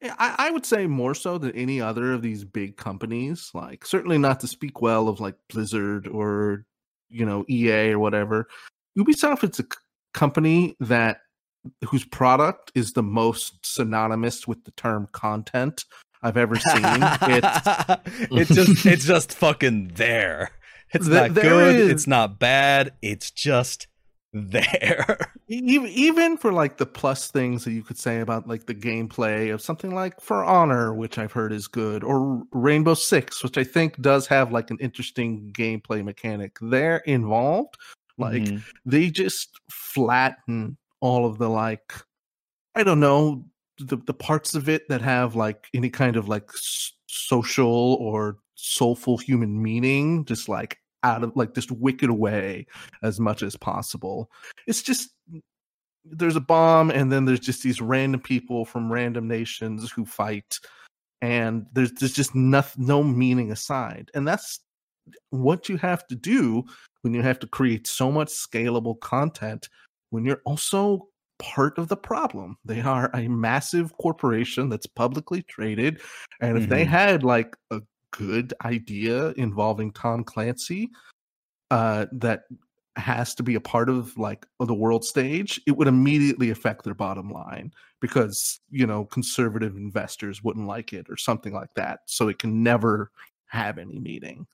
[0.03, 3.49] I, I would say more so than any other of these big companies.
[3.53, 6.65] Like certainly not to speak well of like Blizzard or
[7.09, 8.47] you know EA or whatever.
[8.97, 9.65] Ubisoft it's a
[10.13, 11.21] company that
[11.87, 15.85] whose product is the most synonymous with the term content
[16.23, 16.81] I've ever seen.
[16.83, 17.57] it's
[18.31, 20.51] it's just it's just fucking there.
[20.93, 21.75] It's Th- not there good.
[21.77, 22.93] is- It's not bad.
[23.01, 23.87] It's just
[24.33, 25.17] there.
[25.47, 29.53] even even for like the plus things that you could say about like the gameplay
[29.53, 33.63] of something like For Honor, which I've heard is good, or Rainbow Six, which I
[33.63, 36.57] think does have like an interesting gameplay mechanic.
[36.61, 37.75] They're involved.
[38.17, 38.63] Like Mhm.
[38.85, 41.93] they just flatten all of the like
[42.75, 43.45] I don't know
[43.77, 46.49] the the parts of it that have like any kind of like
[47.07, 52.65] social or soulful human meaning, just like out of like just wicked away
[53.03, 54.29] as much as possible.
[54.67, 55.41] It's just mm,
[56.05, 60.59] there's a bomb and then there's just these random people from random nations who fight
[61.21, 64.61] and there's there's just nothing no meaning aside and that's
[65.29, 66.63] what you have to do
[67.01, 69.69] when you have to create so much scalable content
[70.11, 71.07] when you're also
[71.39, 75.99] part of the problem they are a massive corporation that's publicly traded
[76.39, 76.89] and if they Mhm.
[76.89, 80.91] had like a good idea involving tom clancy
[81.71, 82.43] uh that
[82.97, 86.83] has to be a part of like of the world stage it would immediately affect
[86.83, 87.71] their bottom line
[88.01, 92.61] because you know conservative investors wouldn't like it or something like that so it can
[92.61, 93.09] never
[93.47, 94.45] have any meaning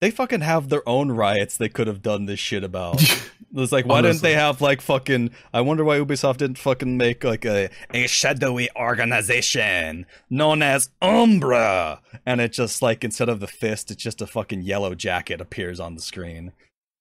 [0.00, 3.00] They fucking have their own riots they could have done this shit about.
[3.56, 5.30] It's like, why didn't they have like fucking?
[5.52, 12.00] I wonder why Ubisoft didn't fucking make like a a shadowy organization known as Umbra,
[12.26, 15.78] and it just like instead of the fist, it's just a fucking yellow jacket appears
[15.78, 16.50] on the screen.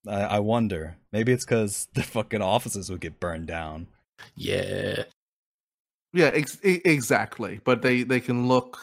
[0.07, 0.97] I, I wonder.
[1.11, 3.87] Maybe it's because the fucking offices would get burned down.
[4.35, 5.05] yeah.
[6.13, 8.79] yeah ex- exactly but they they can look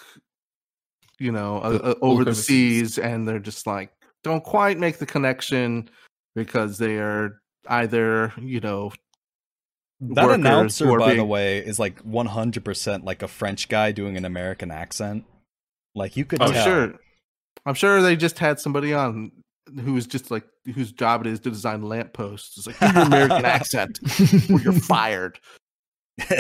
[1.21, 2.95] you know uh, uh, over the overseas.
[2.95, 5.89] seas and they're just like don't quite make the connection
[6.35, 8.93] because they are either you know
[10.01, 14.71] That announcer, by the way, is like 100% like a French guy doing an American
[14.71, 15.25] accent.
[15.95, 16.65] Like you could I'm tell.
[16.65, 16.95] sure.
[17.67, 19.33] I'm sure they just had somebody on
[19.85, 22.57] who was just like whose job it is to design lampposts.
[22.59, 23.99] It's like your American accent
[24.51, 25.39] or you're fired.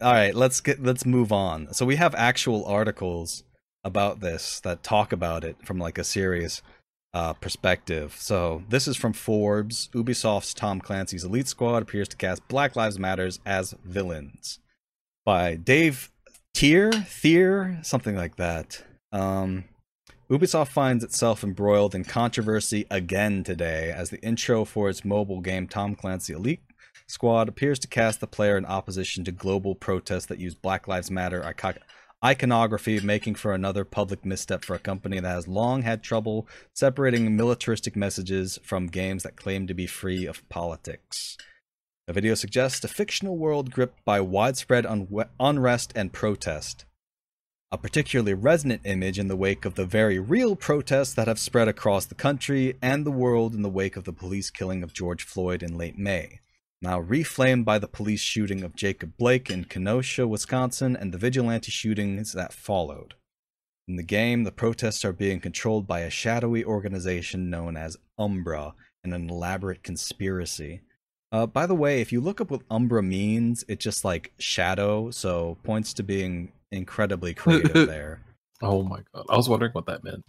[0.00, 1.72] All right, let's get let's move on.
[1.72, 3.44] So we have actual articles
[3.84, 6.62] about this that talk about it from like a serious
[7.14, 8.14] uh, perspective.
[8.18, 9.88] So this is from Forbes.
[9.92, 14.58] Ubisoft's Tom Clancy's Elite Squad appears to cast Black Lives Matters as villains
[15.24, 16.10] by Dave
[16.54, 18.84] Tier, Thier, something like that.
[19.10, 19.64] Um,
[20.30, 25.68] Ubisoft finds itself embroiled in controversy again today as the intro for its mobile game
[25.68, 26.62] Tom Clancy Elite
[27.06, 31.10] Squad appears to cast the player in opposition to global protests that use Black Lives
[31.10, 31.76] Matter ico-
[32.24, 37.36] iconography, making for another public misstep for a company that has long had trouble separating
[37.36, 41.36] militaristic messages from games that claim to be free of politics.
[42.06, 46.84] The video suggests a fictional world gripped by widespread unwe- unrest and protest.
[47.70, 51.68] A particularly resonant image in the wake of the very real protests that have spread
[51.68, 55.22] across the country and the world in the wake of the police killing of George
[55.22, 56.40] Floyd in late May.
[56.82, 61.70] Now reflamed by the police shooting of Jacob Blake in Kenosha, Wisconsin, and the vigilante
[61.70, 63.14] shootings that followed.
[63.86, 68.74] In the game, the protests are being controlled by a shadowy organization known as Umbra
[69.04, 70.80] and an elaborate conspiracy.
[71.30, 75.10] Uh, by the way, if you look up what Umbra means, it's just like shadow,
[75.12, 78.22] so points to being incredibly creative there.
[78.60, 79.24] Oh my god.
[79.30, 80.24] I was wondering what that meant.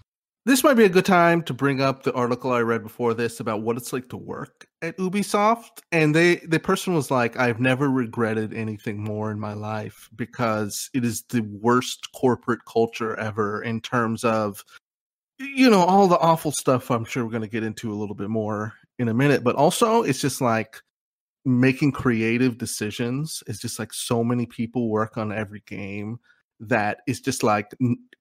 [0.45, 3.39] This might be a good time to bring up the article I read before this
[3.39, 5.79] about what it's like to work at Ubisoft.
[5.91, 10.89] And they the person was like, I've never regretted anything more in my life because
[10.93, 14.63] it is the worst corporate culture ever in terms of
[15.39, 18.29] you know, all the awful stuff I'm sure we're gonna get into a little bit
[18.29, 19.43] more in a minute.
[19.43, 20.79] But also it's just like
[21.45, 26.19] making creative decisions is just like so many people work on every game
[26.61, 27.71] that it's just like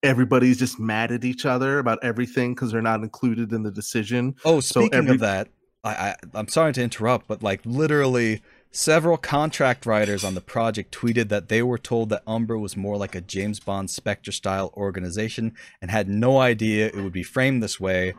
[0.02, 4.34] everybody's just mad at each other about everything because they're not included in the decision.
[4.44, 5.48] Oh, So speaking every- of that,
[5.84, 10.96] I, I I'm sorry to interrupt, but like literally several contract writers on the project
[10.96, 14.72] tweeted that they were told that Umbra was more like a James Bond Spectre style
[14.76, 18.14] organization and had no idea it would be framed this way.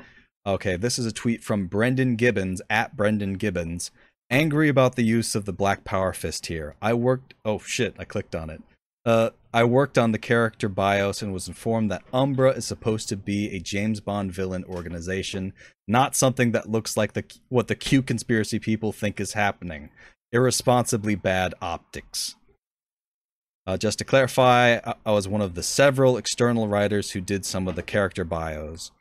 [0.46, 3.92] Okay, this is a tweet from Brendan Gibbons at Brendan Gibbons.
[4.30, 6.76] Angry about the use of the Black Power Fist here.
[6.82, 7.34] I worked.
[7.46, 7.96] Oh shit!
[7.98, 8.62] I clicked on it.
[9.06, 13.18] Uh, I worked on the character BIOS and was informed that Umbra is supposed to
[13.18, 15.54] be a James Bond villain organization,
[15.88, 19.90] not something that looks like the what the Q conspiracy people think is happening.
[20.32, 22.36] Irresponsibly bad optics.
[23.68, 27.46] Uh, just to clarify, I, I was one of the several external writers who did
[27.46, 28.92] some of the character bios.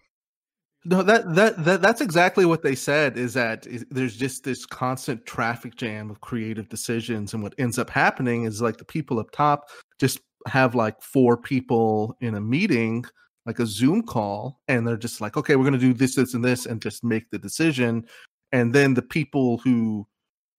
[0.84, 3.16] No, that that that that's exactly what they said.
[3.16, 7.78] Is that is, there's just this constant traffic jam of creative decisions, and what ends
[7.78, 9.68] up happening is like the people up top
[10.00, 13.04] just have like four people in a meeting,
[13.46, 16.44] like a Zoom call, and they're just like, okay, we're gonna do this, this, and
[16.44, 18.04] this, and just make the decision,
[18.50, 20.04] and then the people who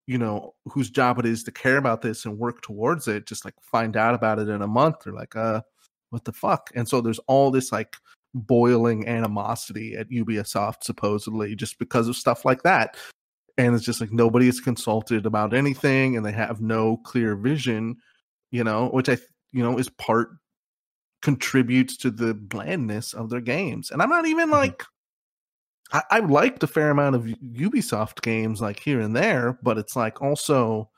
[0.08, 3.46] you know whose job it is to care about this and work towards it just
[3.46, 5.62] like find out about it in a month they're like uh
[6.10, 7.96] what the fuck and so there's all this like
[8.34, 12.98] boiling animosity at ubisoft supposedly just because of stuff like that
[13.58, 17.96] and it's just like nobody is consulted about anything and they have no clear vision
[18.52, 19.18] you know which i
[19.52, 20.30] you know is part
[21.22, 24.54] contributes to the blandness of their games and i'm not even Mhm.
[24.54, 24.84] like
[25.92, 29.96] I, I liked a fair amount of Ubisoft games like here and there, but it's
[29.96, 30.90] like also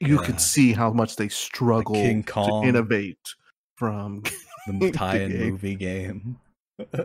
[0.00, 0.26] you Yeah.
[0.26, 3.34] could see how much they struggle to innovate
[3.76, 4.22] from
[4.72, 5.50] The tie-in game.
[5.50, 6.38] movie game.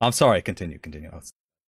[0.00, 0.42] I'm sorry.
[0.42, 0.78] Continue.
[0.78, 1.10] Continue.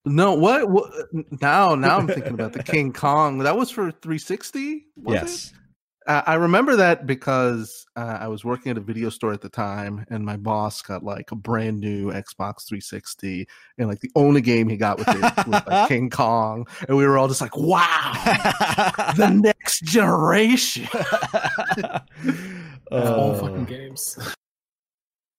[0.05, 0.93] no what, what
[1.41, 5.60] now now I'm thinking about the King Kong that was for 360 was it?
[6.07, 6.15] Yes.
[6.17, 9.49] Uh, I remember that because uh, I was working at a video store at the
[9.49, 13.47] time, and my boss got like a brand new Xbox 360,
[13.79, 17.07] and like the only game he got with it was like King Kong, and we
[17.07, 18.13] were all just like, "Wow,
[19.17, 20.89] the next generation!"
[22.93, 23.35] All Oh.
[23.41, 24.19] fucking games.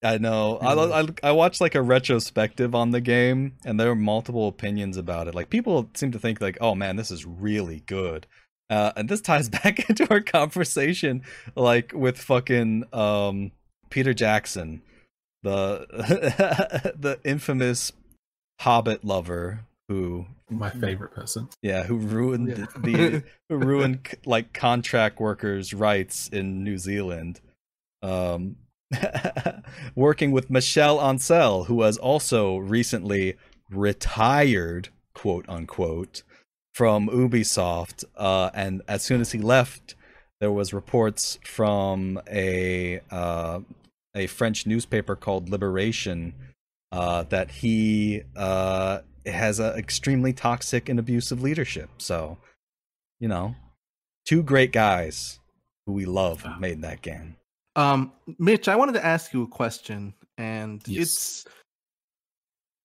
[0.03, 0.57] I know.
[0.57, 4.97] I, I I watched like a retrospective on the game, and there were multiple opinions
[4.97, 5.35] about it.
[5.35, 8.25] Like people seem to think like, "Oh man, this is really good,"
[8.71, 11.21] uh, and this ties back into our conversation,
[11.55, 13.51] like with fucking um,
[13.91, 14.81] Peter Jackson,
[15.43, 15.85] the
[16.97, 17.91] the infamous
[18.61, 21.49] Hobbit lover who My favorite person.
[21.61, 22.65] yeah, who ruined Yeah.
[22.81, 27.41] the who ruined like contract workers' rights in New Zealand.
[28.03, 28.55] Um,
[29.95, 33.35] working with Michel Ancel, who has also recently
[33.69, 36.23] retired, quote unquote,
[36.73, 38.05] from Ubisoft.
[38.15, 39.95] Uh, and as soon as he left,
[40.39, 43.59] there was reports from a uh,
[44.15, 46.33] a French newspaper called Liberation
[46.91, 51.89] uh, that he uh, has an extremely toxic and abusive leadership.
[51.97, 52.37] So,
[53.19, 53.55] you know,
[54.25, 55.39] two great guys
[55.85, 57.35] who we love made that game.
[57.75, 61.03] Um, Mitch, I wanted to ask you a question, and Yes.
[61.03, 61.45] it's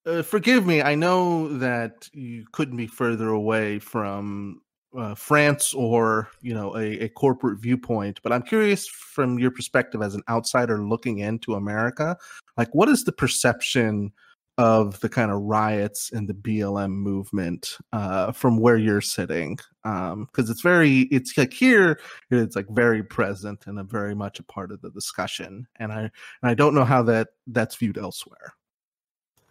[0.07, 0.83] uh, forgive me.
[0.83, 4.61] I know that you couldn't be further away from
[4.97, 10.03] uh, France or you know a, a corporate viewpoint, but I'm curious from your perspective
[10.03, 12.17] as an outsider looking into America,
[12.57, 14.13] like what is the perception
[14.59, 19.59] of the kind of riots and the BLM movement uh, from where you're sitting?
[19.83, 24.43] Because it's very, it's like here, it's like very present and a very much a
[24.45, 26.11] part of the discussion, and I and
[26.43, 28.55] I don't know how that that's viewed elsewhere.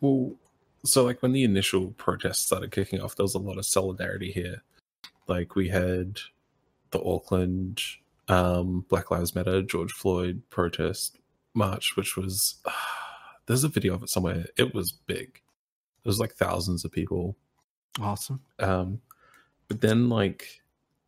[0.01, 0.35] Well,
[0.87, 4.31] so like when the initial protests started kicking off, there was a lot of solidarity
[4.31, 4.63] here.
[5.27, 6.19] Like we had
[6.91, 7.81] the Auckland
[8.27, 11.17] um, Black Lives Matter George Floyd protest
[11.53, 12.55] march, which was
[13.45, 14.45] there's a video of it somewhere.
[14.57, 15.41] It was big.
[16.03, 17.35] There was like thousands of people.
[17.99, 18.41] Awesome.
[18.59, 19.01] Um,
[19.67, 20.61] but then like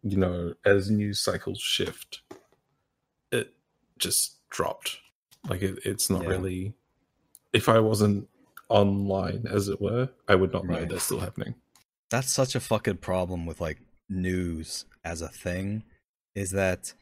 [0.03, 2.21] you know, as news cycles shift,
[3.31, 3.53] it
[3.99, 4.97] just dropped.
[5.49, 6.29] Like it, it's not Yeah.
[6.29, 6.73] really.
[7.53, 8.29] If I wasn't
[8.69, 10.89] online, as it were, I would not know Right.
[10.89, 11.55] they're still happening.
[12.09, 15.83] That's such a fucking problem with like news as a thing
[16.35, 16.93] is that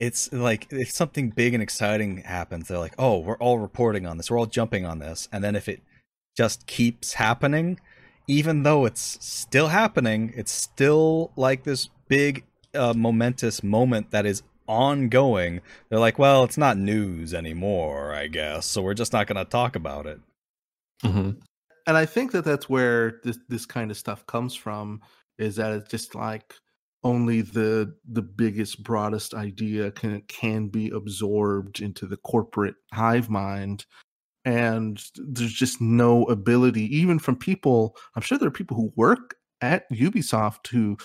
[0.00, 4.16] it's like if something big and exciting happens, they're like, "Oh, we're all reporting on
[4.16, 4.30] this.
[4.30, 5.82] We're all jumping on this." And then if it
[6.36, 7.80] just keeps happening,
[8.28, 12.44] even though it's still happening, it's still like this big
[12.74, 15.60] uh, momentous moment that is ongoing.
[15.88, 18.66] They're like, "Well, it's not news anymore, I guess.
[18.66, 20.20] So we're just not going to talk about it."
[21.04, 21.30] Mm-hmm.
[21.86, 25.00] and I think that that's where this this kind of stuff comes from
[25.38, 26.54] is that it's just like
[27.04, 33.86] only the the biggest broadest idea can can be absorbed into the corporate hive mind
[34.44, 39.36] and there's just no ability even from people i'm sure there are people who work
[39.60, 40.96] at ubisoft who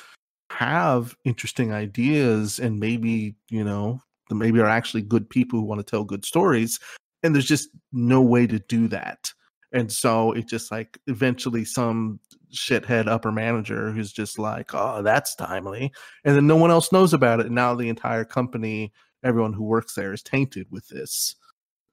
[0.50, 4.00] have interesting ideas and maybe you know
[4.32, 6.80] maybe are actually good people who want to tell good stories
[7.22, 9.32] and there's just no way to do that
[9.74, 12.20] and so it just like eventually some
[12.54, 15.92] shithead upper manager who's just like, oh, that's timely.
[16.24, 17.48] And then no one else knows about it.
[17.48, 18.94] And now the entire company,
[19.24, 21.36] everyone who works there is tainted with this.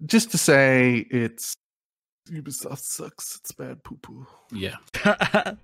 [0.05, 1.55] Just to say it's
[2.31, 3.37] Ubisoft sucks.
[3.37, 4.26] It's bad poo poo.
[4.53, 4.76] Yeah.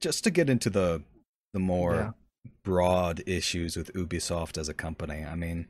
[0.00, 1.02] just to get into the
[1.52, 2.10] the more Yeah.
[2.62, 5.24] broad issues with Ubisoft as a company.
[5.24, 5.66] I mean,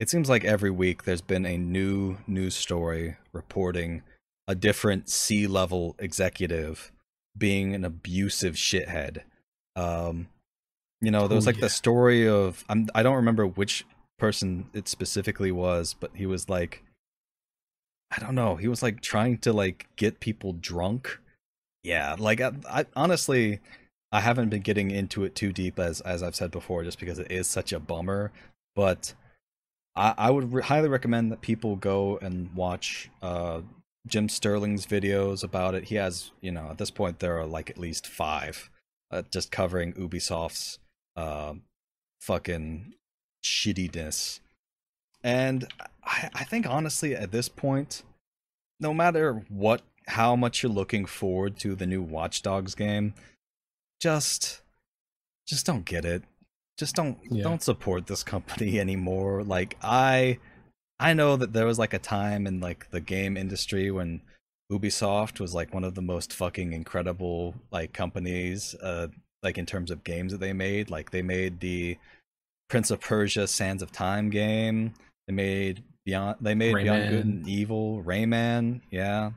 [0.00, 4.02] it seems like every week there's been a new news story reporting
[4.48, 6.92] a different C level executive
[7.36, 9.22] being an abusive shithead.
[9.74, 10.28] Um,
[11.00, 11.62] you know, there was Oh, like yeah.
[11.62, 13.84] the story of I'm I don't remember which
[14.18, 16.82] person it specifically was, but he was like
[18.10, 21.18] I don't know, he was like trying to like get people drunk.
[21.82, 23.60] Yeah, like I, I honestly
[24.12, 27.18] I haven't been getting into it too deep as as I've said before just because
[27.18, 28.32] it is such a bummer,
[28.74, 29.14] but
[29.94, 33.62] I, I would re- highly recommend that people go and watch uh,
[34.06, 35.84] Jim Sterling's videos about it.
[35.84, 38.70] He has, you know, at this point there are like at least five,
[39.10, 40.78] uh, just covering Ubisoft's
[41.16, 41.54] uh,
[42.20, 42.94] fucking
[43.44, 44.40] shittiness.
[45.22, 45.66] And
[46.04, 48.02] I, I think honestly, at this point,
[48.78, 53.14] no matter what, how much you're looking forward to the new Watch Dogs game,
[54.00, 54.60] just,
[55.48, 56.22] just don't get it
[56.78, 57.42] just don't Yeah.
[57.42, 60.38] don't support this company anymore like i
[61.00, 64.20] i know that there was like a time in like the game industry when
[64.72, 69.06] ubisoft was like one of the most fucking incredible like companies uh
[69.42, 71.96] like in terms of games that they made like they made the
[72.68, 74.92] prince of persia sands of time game
[75.28, 79.30] they made beyond they made beyond good and evil rayman yeah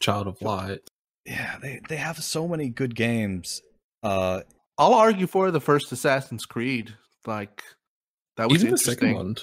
[0.00, 0.80] Child of Light.
[1.24, 3.62] yeah they they have so many good games
[4.02, 4.40] uh
[4.78, 6.94] I'll argue for the first Assassin's Creed.
[7.26, 7.62] Like
[8.36, 8.94] that was Even the interesting.
[8.94, 9.36] second one.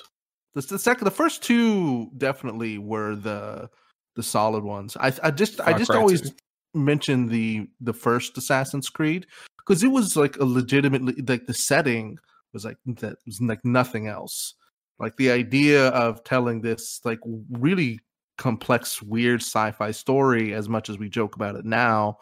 [0.53, 3.69] The, the second, the first two definitely were the
[4.15, 4.95] the solid ones.
[4.99, 6.29] I I just I just Cry always 2.
[6.75, 9.25] mention the the first Assassin's Creed
[9.57, 12.17] because it was like a legitimately like the setting
[12.53, 14.53] was like that was like nothing else.
[14.99, 17.99] Like the idea of telling this like really
[18.37, 22.17] complex, weird sci-fi story, as much as we joke about it now,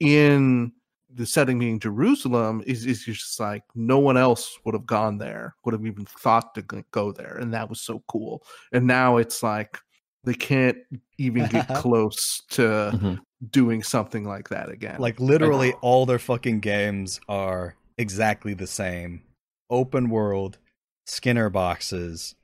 [0.00, 0.72] in
[1.14, 5.54] the setting being Jerusalem is is just like no one else would have gone there,
[5.64, 8.42] would have even thought to go there, and that was so cool.
[8.72, 9.78] And now it's like
[10.24, 10.78] they can't
[11.18, 12.62] even get close to
[12.94, 13.18] Mhm.
[13.50, 15.00] doing something like that again.
[15.00, 19.22] Like literally all their fucking games are exactly the same.
[19.68, 20.58] Open world,
[21.06, 22.34] Skinner boxes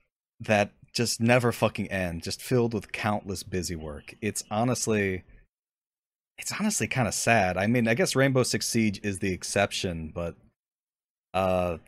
[0.41, 4.15] that just never fucking end, just filled with countless busy work.
[4.21, 5.23] It's honestly
[6.39, 7.57] it's honestly kind of sad.
[7.57, 10.35] I mean, I guess Rainbow Six Siege is the exception, but
[11.35, 11.79] uh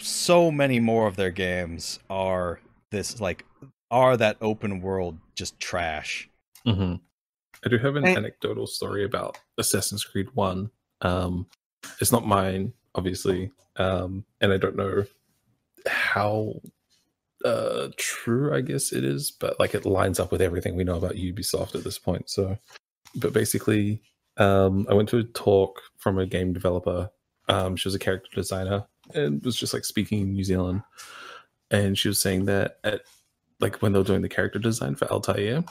[0.00, 3.44] so many more of their games are this like
[3.90, 6.28] are that open world just trash.
[6.64, 6.94] hmm
[7.64, 10.70] I do have an And- anecdotal story about Assassin's Creed One.
[11.02, 11.46] Um,
[12.00, 15.04] it's not mine, obviously, um, and I don't know
[15.86, 16.60] how
[17.44, 20.96] uh, true I guess it is, but like it lines up with everything we know
[20.96, 22.28] about Ubisoft at this point.
[22.30, 22.56] So,
[23.14, 24.00] but basically,
[24.36, 27.10] um, I went to a talk from a game developer.
[27.48, 28.84] Um, she was a character designer
[29.14, 30.82] and was just like speaking in New Zealand,
[31.70, 33.02] and she was saying that at
[33.60, 35.64] like when they were doing the character design for Altair,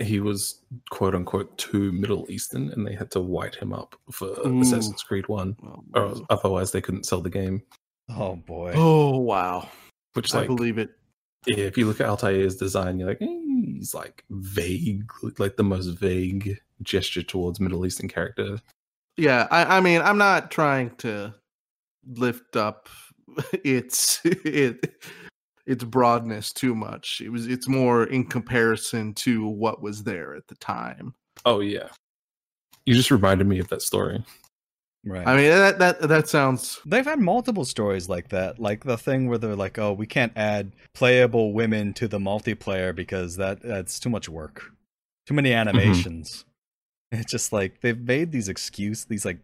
[0.00, 4.28] he was quote unquote too Middle Eastern, and they had to white him up for
[4.46, 4.60] Ooh.
[4.60, 7.62] Assassin's Creed One, Oh, or otherwise they couldn't sell the game.
[8.10, 8.72] Oh boy.
[8.76, 9.68] Oh wow,
[10.12, 10.90] Which I believe it.
[11.46, 15.64] yeah, if you look at Altair's design, you're like, eh, he's like vague, like the
[15.64, 18.60] most vague gesture towards Middle Eastern character.
[19.16, 21.34] Yeah, I, I mean, I'm not trying to
[22.06, 22.88] lift up
[23.64, 25.02] its it
[25.66, 27.20] its broadness too much.
[27.24, 31.14] It was it's more in comparison to what was there at the time.
[31.44, 31.88] Oh yeah,
[32.86, 34.24] you just reminded me of that story.
[35.06, 35.26] Right.
[35.26, 39.28] I mean, that that that sounds They've had multiple stories like that, like the thing
[39.28, 44.00] where they're like, "Oh, we can't add playable women to the multiplayer because that that's
[44.00, 44.72] too much work,
[45.26, 45.68] too many mm-hmm.
[45.68, 46.44] animations."
[47.12, 49.38] It's just like they've made these excuse, these like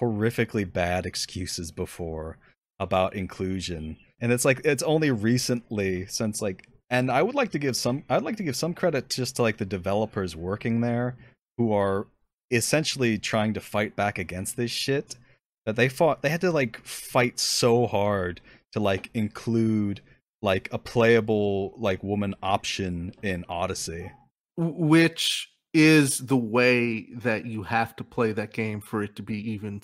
[0.00, 2.36] horrifically bad excuses before
[2.80, 7.60] about inclusion, and it's like it's only recently since like, and I would like to
[7.60, 11.16] give some, I'd like to give some credit just to like the developers working there
[11.58, 12.08] who are
[12.50, 15.16] essentially trying to fight back against this shit
[15.64, 18.40] that they fought they had to like fight so hard
[18.72, 20.00] to like include
[20.42, 24.10] like a playable like woman option in Odyssey.
[24.56, 29.50] which is the way that you have to play that game for it to be
[29.50, 29.80] even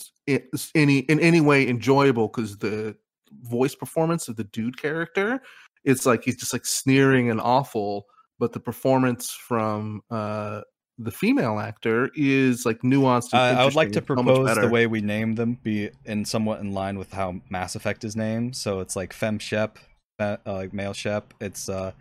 [0.74, 2.96] any in any way enjoyable because the
[3.42, 5.42] voice performance of the dude character
[5.84, 8.06] it's like he's just like sneering and awful
[8.38, 10.62] but the performance from uh
[11.04, 14.56] the female actor is like nuanced and Uh, I would like to interesting so propose
[14.56, 18.16] the way we name them be in somewhat in line with how Mass Effect is
[18.16, 18.56] named.
[18.56, 19.78] So it's like Fem Shep,
[20.18, 21.34] uh, like male Shep.
[21.40, 21.92] It's uh,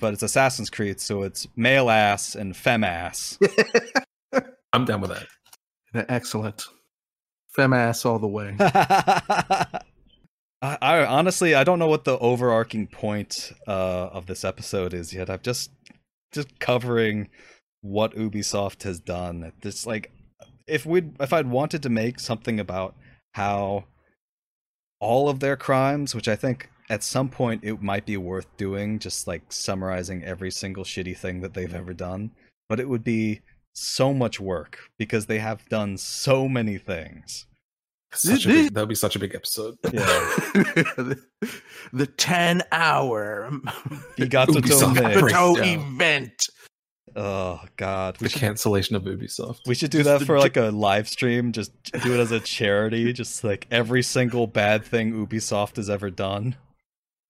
[0.00, 3.38] but it's Assassin's Creed, so it's male ass and fem ass.
[4.72, 6.06] I'm down with that.
[6.08, 6.66] excellent
[7.54, 8.56] fem ass all the way.
[8.60, 9.78] I,
[10.80, 15.28] I honestly I don't know what the overarching point uh, of this episode is yet.
[15.28, 15.70] I'm just
[16.32, 17.28] just covering
[17.82, 19.52] what Ubisoft has done.
[19.60, 20.10] This like
[20.66, 22.96] if we would if I'd wanted to make something about
[23.34, 23.84] how
[25.00, 28.98] all of their crimes, which I think at some point it might be worth doing,
[28.98, 32.30] just like summarizing every single shitty thing that they've ever done.
[32.68, 33.40] But it would be
[33.74, 37.46] so much work because they have done so many things.
[38.14, 39.76] Such a big, that would be such a big episode.
[39.84, 39.90] Yeah.
[39.92, 41.22] the,
[41.94, 43.50] the 10 hour
[44.18, 45.16] Higatsuto Ubisoft Mix.
[45.16, 45.94] Naruto breakdown.
[45.94, 46.48] event.
[47.16, 48.16] Oh god.
[48.18, 49.60] The should, cancellation of Ubisoft.
[49.66, 51.52] we should do just that for j- like a live stream.
[51.52, 53.12] Just do it as a charity.
[53.22, 56.56] Just like every single bad thing Ubisoft has ever done.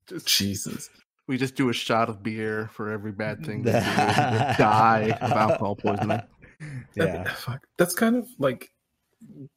[0.09, 0.91] Just, Jesus.
[1.27, 3.77] we just do a shot of beer for every bad thing they do.
[3.85, 6.09] and we'll die of alcohol poisoning.
[6.97, 7.23] That'd Yeah.
[7.25, 7.61] be- fuck.
[7.79, 8.71] That's kind of like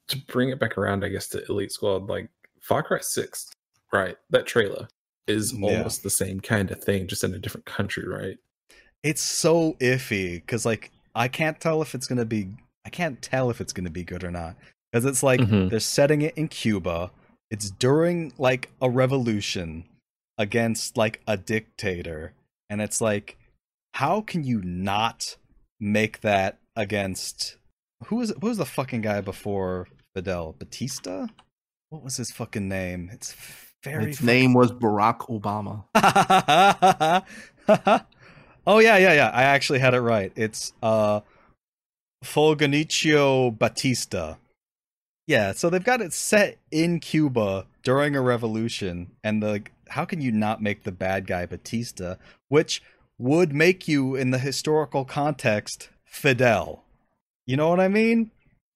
[0.08, 2.08] to bring it back around, I guess, to Elite Squad.
[2.08, 2.30] Like
[2.62, 3.52] Far Cry Six,
[3.92, 4.16] right?
[4.30, 4.88] That trailer
[5.28, 5.78] is Yeah.
[5.78, 8.38] almost the same kind of thing, just in a different country, right?
[9.06, 12.50] It's so iffy because like I can't tell if it's gonna be.
[12.86, 14.56] I can't tell if it's gonna be good or not
[14.92, 15.70] because it's like Mhm.
[15.70, 17.12] they're setting it in Cuba.
[17.52, 19.86] It's during like a revolution
[20.40, 22.34] against like a dictator,
[22.70, 23.38] and it's like,
[23.94, 25.38] how can you not
[25.80, 27.58] make that against
[28.08, 31.28] who was who was the fucking guy before Fidel Batista?
[31.90, 33.10] What was his fucking name?
[33.14, 33.36] It's
[33.84, 35.86] very Its name was Barack Obama.
[38.68, 39.32] oh yeah, yeah, yeah.
[39.34, 40.32] I actually had it right.
[40.36, 41.22] It's uh
[42.24, 44.36] Fulgencio Batista.
[45.28, 50.22] Yeah, so they've got it set in Cuba during a revolution, and the how can
[50.22, 52.16] you not make the bad guy Batista,
[52.48, 52.82] which
[53.18, 56.84] would make you in the historical context Fidel.
[57.46, 58.32] You know what I mean?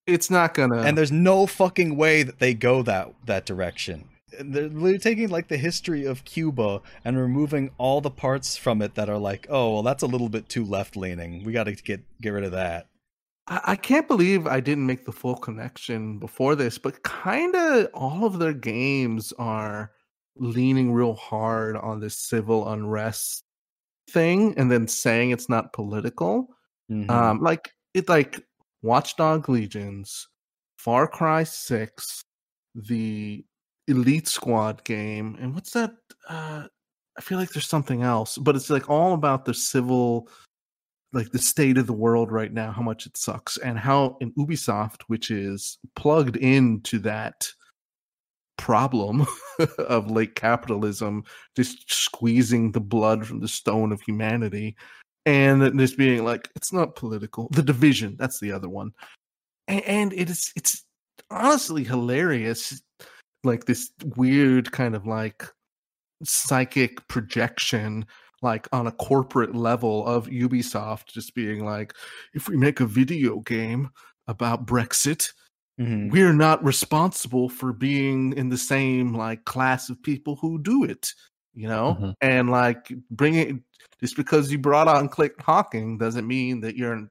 [0.05, 0.81] It's not gonna.
[0.81, 4.09] and there's no fucking way that they go that that direction.
[4.39, 9.09] They're, taking like the history of Cuba and removing all the parts from it that
[9.09, 11.43] are like, oh, well, that's a little bit too left leaning.
[11.43, 12.87] We got to get get rid of that.
[13.47, 17.87] I, I can't believe I didn't make the full connection before this, but kind of
[17.93, 19.91] all of their games are
[20.37, 23.43] leaning real hard on this civil unrest
[24.09, 26.47] thing and then saying it's not political.
[26.89, 27.09] Mhm.
[27.09, 28.41] Um, like it, like
[28.81, 30.27] Watchdog Legions,
[30.77, 32.23] Far Cry Six,
[32.75, 33.43] the
[33.89, 35.91] Elite Squad game, and what's that?
[36.27, 36.65] Uh,
[37.17, 40.29] I feel like there's something else, but it's like all about the civil,
[41.11, 44.31] like the state of the world right now, how much it sucks, and how in
[44.33, 47.47] Ubisoft, which is plugged into that
[48.57, 49.25] problem
[49.79, 51.23] of late capitalism,
[51.55, 54.75] just squeezing the blood from the stone of humanity
[55.25, 58.91] and this being like it's not political the division that's the other one
[59.67, 60.85] and, and it is it's
[61.29, 62.81] honestly hilarious
[63.43, 65.45] like this weird kind of like
[66.23, 68.05] psychic projection
[68.41, 71.93] like on a corporate level of ubisoft just being like
[72.33, 73.89] if we make a video game
[74.27, 75.31] about brexit
[75.79, 76.11] Mhm.
[76.11, 81.13] we're not responsible for being in the same like class of people who do it
[81.53, 82.13] you know Mhm.
[82.19, 83.55] and like bring it
[84.01, 87.09] just because you brought on click hawking doesn't mean that your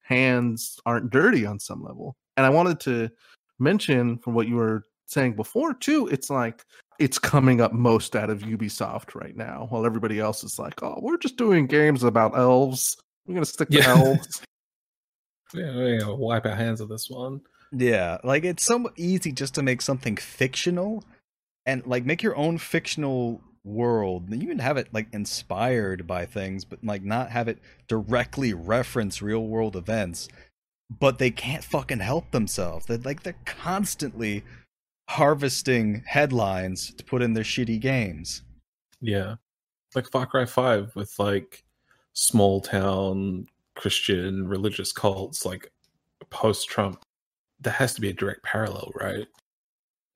[0.00, 3.10] hands aren't dirty on some level and i wanted to
[3.58, 6.64] mention from what you were saying before too it's like
[6.98, 10.98] it's coming up most out of ubisoft right now while everybody else is like oh
[11.02, 12.96] we're just doing games about elves
[13.26, 13.88] we're gonna stick to Yeah.
[13.88, 14.42] elves
[15.54, 17.40] Yeah, we're gonna wipe our hands of this one.
[17.72, 21.04] Yeah, like it's so easy just to make something fictional
[21.66, 24.32] and like make your own fictional world.
[24.32, 29.22] You can have it like inspired by things, but like not have it directly reference
[29.22, 30.28] real world events.
[30.98, 32.86] But they can't fucking help themselves.
[32.86, 34.42] They're like they're constantly
[35.08, 38.42] harvesting headlines to put in their shitty games.
[39.00, 39.36] Yeah,
[39.94, 41.64] like Far Cry Five with like
[42.12, 45.70] small town Christian religious cults, like
[46.30, 47.02] post Trump.
[47.60, 49.26] There has to be a direct parallel, right?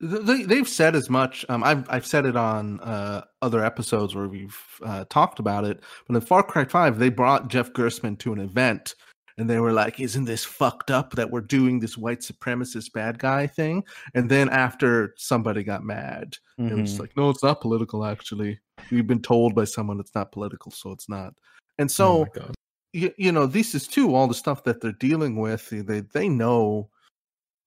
[0.00, 1.44] They, they've said as much.
[1.48, 5.82] Um, I've I've said it on uh, other episodes where we've uh, talked about it.
[6.06, 8.94] But in Far Cry Five, they brought Jeff Gerstmann to an event,
[9.40, 13.18] and they were like, "Isn't this fucked up that we're doing this white supremacist bad
[13.18, 13.84] guy thing?"
[14.14, 16.80] And then after somebody got mad, it Mm-hmm.
[16.82, 18.04] was like, "No, it's not political.
[18.04, 18.60] Actually,
[18.90, 21.34] we've been told by someone it's not political, so it's not."
[21.78, 22.54] And oh so god,
[22.92, 26.28] you, you know this is too all the stuff that they're dealing with they they
[26.28, 26.90] know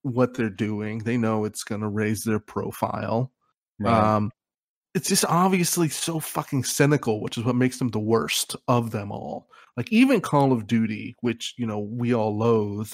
[0.01, 3.31] what they're doing they know it's going to raise their profile
[3.79, 3.93] Right.
[3.93, 4.31] um
[4.93, 9.11] it's just obviously so fucking cynical which is what makes them the worst of them
[9.11, 9.47] all
[9.77, 12.91] like even call of duty which you know we all loathe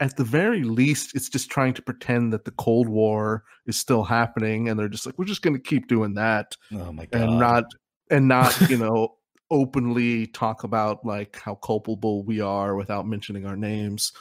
[0.00, 4.04] at the very least, it's just trying to pretend that the Cold War is still
[4.04, 7.20] happening, and they're just like, we're just going to keep doing that, Oh my god.
[7.20, 7.64] and not
[8.10, 9.16] and not you know
[9.50, 14.12] openly talk about like how culpable we are without mentioning our names.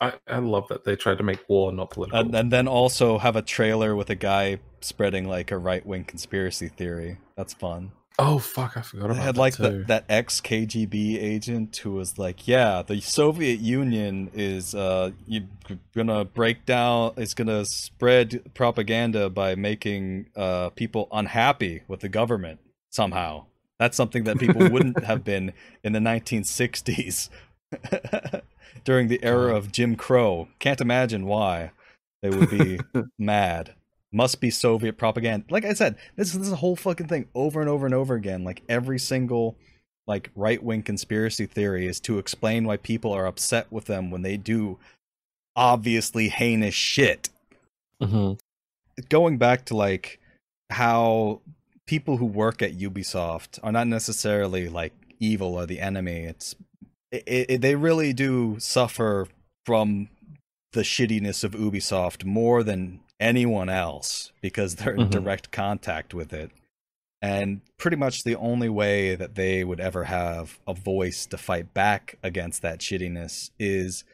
[0.00, 2.18] I, I love that they tried to make war not political.
[2.18, 6.02] and, and then also have a trailer with a guy spreading like a right wing
[6.04, 7.18] conspiracy theory.
[7.36, 7.92] That's fun.
[8.18, 9.62] Oh fuck, I forgot They had that like too.
[9.62, 15.46] the, that ex KGB agent who was like, "Yeah, the Soviet Union is uh, you
[15.94, 17.12] gonna break down.
[17.16, 22.60] It's gonna spread propaganda by making uh people unhappy with the government
[22.90, 23.46] somehow.
[23.78, 25.52] That's something that people wouldn't have been
[25.82, 27.28] in the 1960s
[28.84, 30.48] during the era of Jim Crow.
[30.58, 31.72] Can't imagine why
[32.22, 32.80] they would be
[33.18, 33.74] mad."
[34.12, 35.46] Must be Soviet propaganda.
[35.50, 38.14] Like I said, this, this is a whole fucking thing over and over and over
[38.14, 38.44] again.
[38.44, 39.56] Like every single
[40.06, 44.22] like right wing conspiracy theory is to explain why people are upset with them when
[44.22, 44.78] they do
[45.56, 47.28] obviously heinous shit.
[48.00, 48.38] Mhm.
[49.08, 50.20] Going back to like
[50.70, 51.40] how
[51.86, 56.24] people who work at Ubisoft are not necessarily like evil or the enemy.
[56.24, 56.54] It's
[57.10, 59.28] it, it, they really do suffer
[59.66, 60.08] from
[60.72, 65.10] the shittiness of Ubisoft more than anyone else because they're in Mhm.
[65.10, 66.50] direct contact with it.
[67.22, 71.72] And pretty much the only way that they would ever have a voice to fight
[71.72, 74.04] back against that shittiness is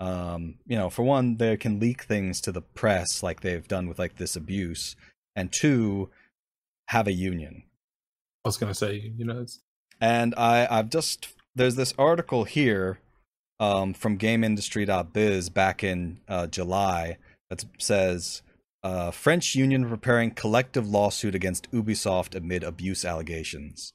[0.00, 3.88] um, you know, for one, they can leak things to the press like they've done
[3.88, 4.94] with like this abuse,
[5.34, 6.08] and two,
[6.90, 7.64] have a union.
[8.44, 9.58] I was gonna say, you know, it's,
[10.00, 13.00] And I, I've just there's this article here
[13.58, 17.16] um, from GameIndustry.biz back in uh, July
[17.50, 18.42] that says
[18.82, 23.92] uh, French union preparing collective lawsuit against Ubisoft amid abuse allegations.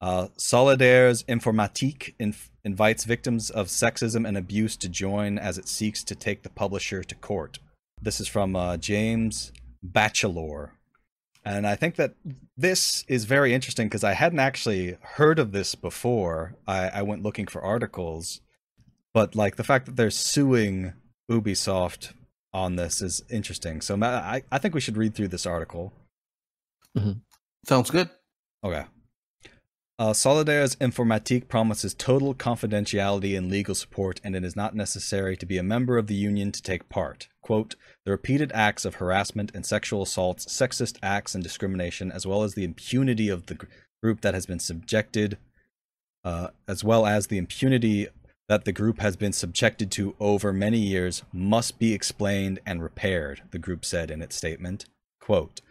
[0.00, 6.02] Uh, Solidaires Informatique inf- invites victims of sexism and abuse to join as it seeks
[6.04, 7.58] to take the publisher to court.
[8.00, 9.52] This is from uh, James
[9.82, 10.72] Batchelor.
[11.44, 12.14] And I think that
[12.56, 16.54] this is very interesting because I hadn't actually heard of this before.
[16.66, 18.40] I, I went looking for articles,
[19.12, 20.92] but like the fact that they're suing
[21.30, 22.12] Ubisoft
[22.52, 23.80] on this is interesting.
[23.80, 25.92] So Ma- I, I think we should read through this article.
[27.66, 28.10] Sounds good.
[28.64, 28.84] Okay.
[29.98, 35.46] Uh, Solidaires Informatique promises total confidentiality and legal support, and it is not necessary to
[35.46, 37.28] be a member of the union to take part.
[37.40, 42.42] Quote, the repeated acts of harassment and sexual assaults, sexist acts and discrimination, as well
[42.42, 43.58] as the impunity of the
[44.02, 45.38] group that has been subjected,
[46.24, 48.08] uh, as well as the impunity
[48.52, 53.40] that the group has been subjected to over many years, must be explained and repaired,
[53.50, 54.84] the group said in its statement.
[55.22, 55.62] Quote,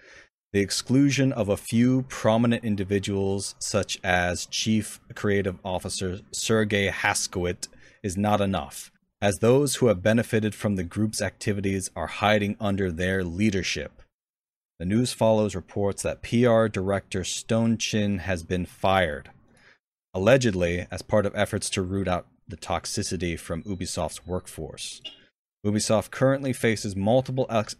[0.51, 7.67] the exclusion of a few prominent individuals, such as Chief Creative Officer Sergei Haskowit,
[8.01, 12.91] is not enough, as those who have benefited from the group's activities are hiding under
[12.91, 14.01] their leadership.
[14.79, 19.29] The news follows reports that PR director Stone Chin has been fired,
[20.15, 25.01] allegedly as part of efforts to root out the toxicity from Ubisoft's workforce.
[25.65, 27.75] Ubisoft currently faces multiple ex-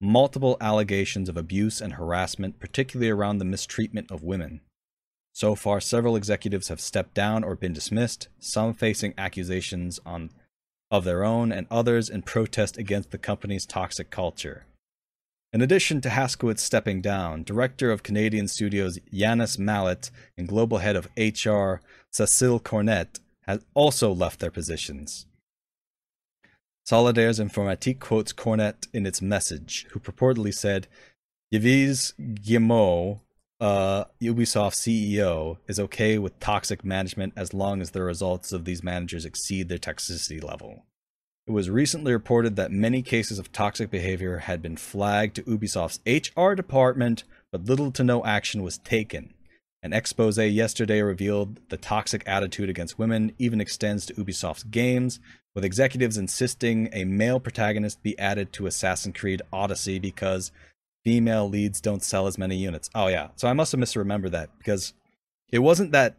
[0.00, 4.60] multiple allegations of abuse and harassment, particularly around the mistreatment of women.
[5.32, 10.30] So far, several executives have stepped down or been dismissed, some facing accusations on
[10.90, 14.66] of their own and others in protest against the company's toxic culture.
[15.50, 20.96] In addition to Haskowitz stepping down, director of Canadian studios Yannis Mallat and global head
[20.96, 25.26] of HR Cecile Cornette has also left their positions.
[26.84, 30.88] Solidaires Informatique quotes Cornette in its message, who purportedly said,
[31.52, 33.20] Yves Guillemot,
[33.60, 38.82] uh, Ubisoft CEO, is okay with toxic management as long as the results of these
[38.82, 40.84] managers exceed their toxicity level.
[41.46, 46.00] It was recently reported that many cases of toxic behavior had been flagged to Ubisoft's
[46.06, 49.31] HR department, but little to no action was taken.
[49.82, 55.18] An expose yesterday revealed the toxic attitude against women even extends to Ubisoft's games,
[55.54, 60.52] with executives insisting a male protagonist be added to Assassin's Creed Odyssey because
[61.04, 62.90] female leads don't sell as many units.
[62.94, 64.94] Oh yeah, so I must have misremembered that because
[65.50, 66.16] it wasn't that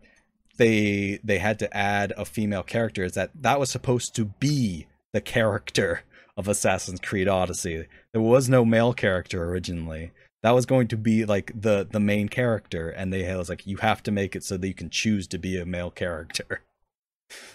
[0.57, 4.87] they they had to add a female character; it's that that was supposed to be
[5.13, 6.01] the character
[6.35, 7.87] of Assassin's Creed Odyssey.
[8.11, 10.11] There was no male character originally.
[10.43, 13.77] That was going to be like the the main character, and they was like, you
[13.77, 16.61] have to make it so that you can choose to be a male character.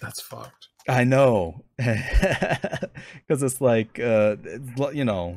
[0.01, 0.69] that's fucked.
[0.89, 4.37] I know, because it's like, uh,
[4.95, 5.37] you know,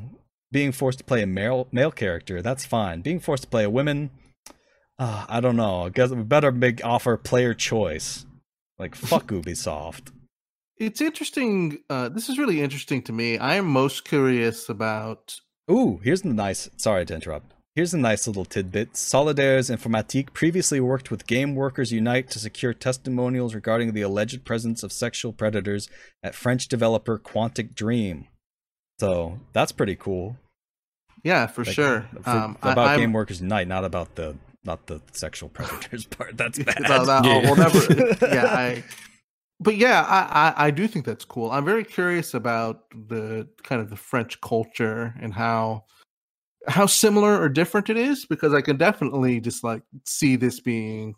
[0.51, 3.01] being forced to play a male male character that's fine.
[3.01, 4.11] Being forced to play a woman,
[4.97, 5.85] uh, I don't know.
[5.85, 8.25] I guess we better make offer player choice.
[8.79, 10.11] Like fuck Ubisoft.
[10.77, 11.79] it's interesting.
[11.89, 13.37] Uh, this is really interesting to me.
[13.37, 15.35] I am most curious about.
[15.69, 16.69] Ooh, here's a nice.
[16.77, 17.53] Sorry to interrupt.
[17.75, 18.97] Here's a nice little tidbit.
[18.97, 24.83] Solidaires Informatique previously worked with Game Workers Unite to secure testimonials regarding the alleged presence
[24.83, 25.87] of sexual predators
[26.21, 28.27] at French developer Quantic Dream.
[28.99, 30.35] So that's pretty cool.
[31.23, 32.05] Yeah, for Like, sure.
[32.21, 34.35] for- um, about I, Game Workers Unite, not about the
[34.65, 36.35] not the sexual predators part.
[36.37, 36.81] That's bad.
[36.89, 37.33] Well, that- Yeah.
[37.33, 37.55] oh, well,
[38.19, 38.35] never.
[38.35, 38.83] yeah, I.
[39.61, 41.51] But yeah, I, I I do think that's cool.
[41.51, 45.85] I'm very curious about the kind of the French culture and how
[46.67, 51.15] how similar or different it is because I can definitely just like see this being,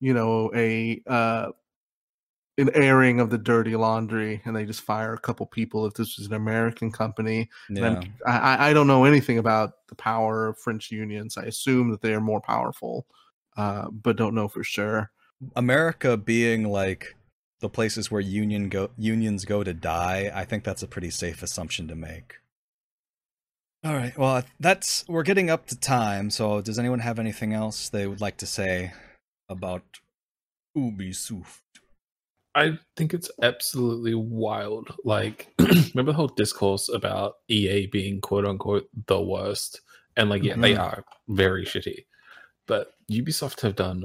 [0.00, 1.52] you know, a uh
[2.58, 6.18] an airing of the dirty laundry, and they just fire a couple people if this
[6.18, 7.48] was an American company.
[7.68, 8.02] Yeah.
[8.26, 11.36] I- I don't know anything about the power of French unions.
[11.38, 13.06] I assume that they are more powerful,
[13.56, 15.12] uh, but don't know for sure.
[15.54, 17.14] America being like
[17.60, 21.42] the places where union go unions go to die, I think that's a pretty safe
[21.42, 22.36] assumption to make.
[23.84, 24.16] All right.
[24.18, 26.30] Well, that's we're getting up to time.
[26.30, 28.92] So, does anyone have anything else they would like to say
[29.48, 29.82] about
[30.76, 31.60] Ubisoft?
[32.54, 34.92] I think it's absolutely wild.
[35.04, 39.80] Like, remember the whole discourse about EA being quote unquote the worst?
[40.16, 40.80] And like, yeah, they Mhm.
[40.80, 42.06] are very shitty.
[42.66, 44.04] But Ubisoft have done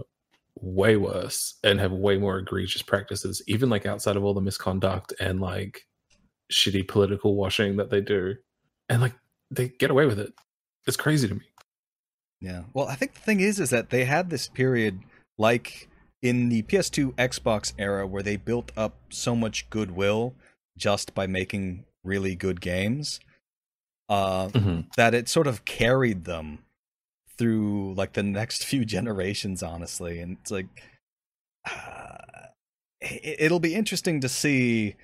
[0.59, 5.13] way worse and have way more egregious practices, even like outside of all the misconduct
[5.19, 5.81] and like
[6.51, 8.35] shitty political washing that they do.
[8.89, 9.13] And like,
[9.51, 10.33] they get away with it.
[10.87, 11.41] It's crazy to me.
[12.41, 12.63] Yeah.
[12.73, 14.99] Well, I think the thing is, is that they had this period,
[15.37, 15.89] like
[16.21, 20.35] in the PS2 Xbox era, where they built up so much goodwill
[20.77, 23.19] just by making really good games,
[24.09, 24.49] uh,
[24.97, 26.59] that it sort of carried them
[27.37, 30.19] through like the next few generations, honestly.
[30.19, 30.67] And it's like,
[31.69, 32.17] uh,
[33.01, 34.95] it- it'll be interesting to see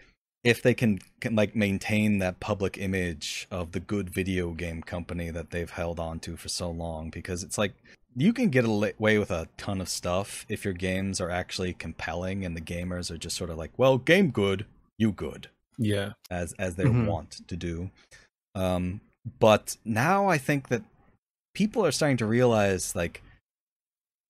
[0.43, 5.29] if they can, can like maintain that public image of the good video game company
[5.31, 7.73] that they've held on to for so long because it's like
[8.15, 12.45] you can get away with a ton of stuff if your games are actually compelling
[12.45, 14.65] and the gamers are just sort of like well game good
[14.97, 16.13] you good Yeah.
[16.31, 17.05] as as they Mhm.
[17.05, 17.91] want to do
[18.55, 19.01] um
[19.39, 20.83] but now i think that
[21.53, 23.21] people are starting to realize like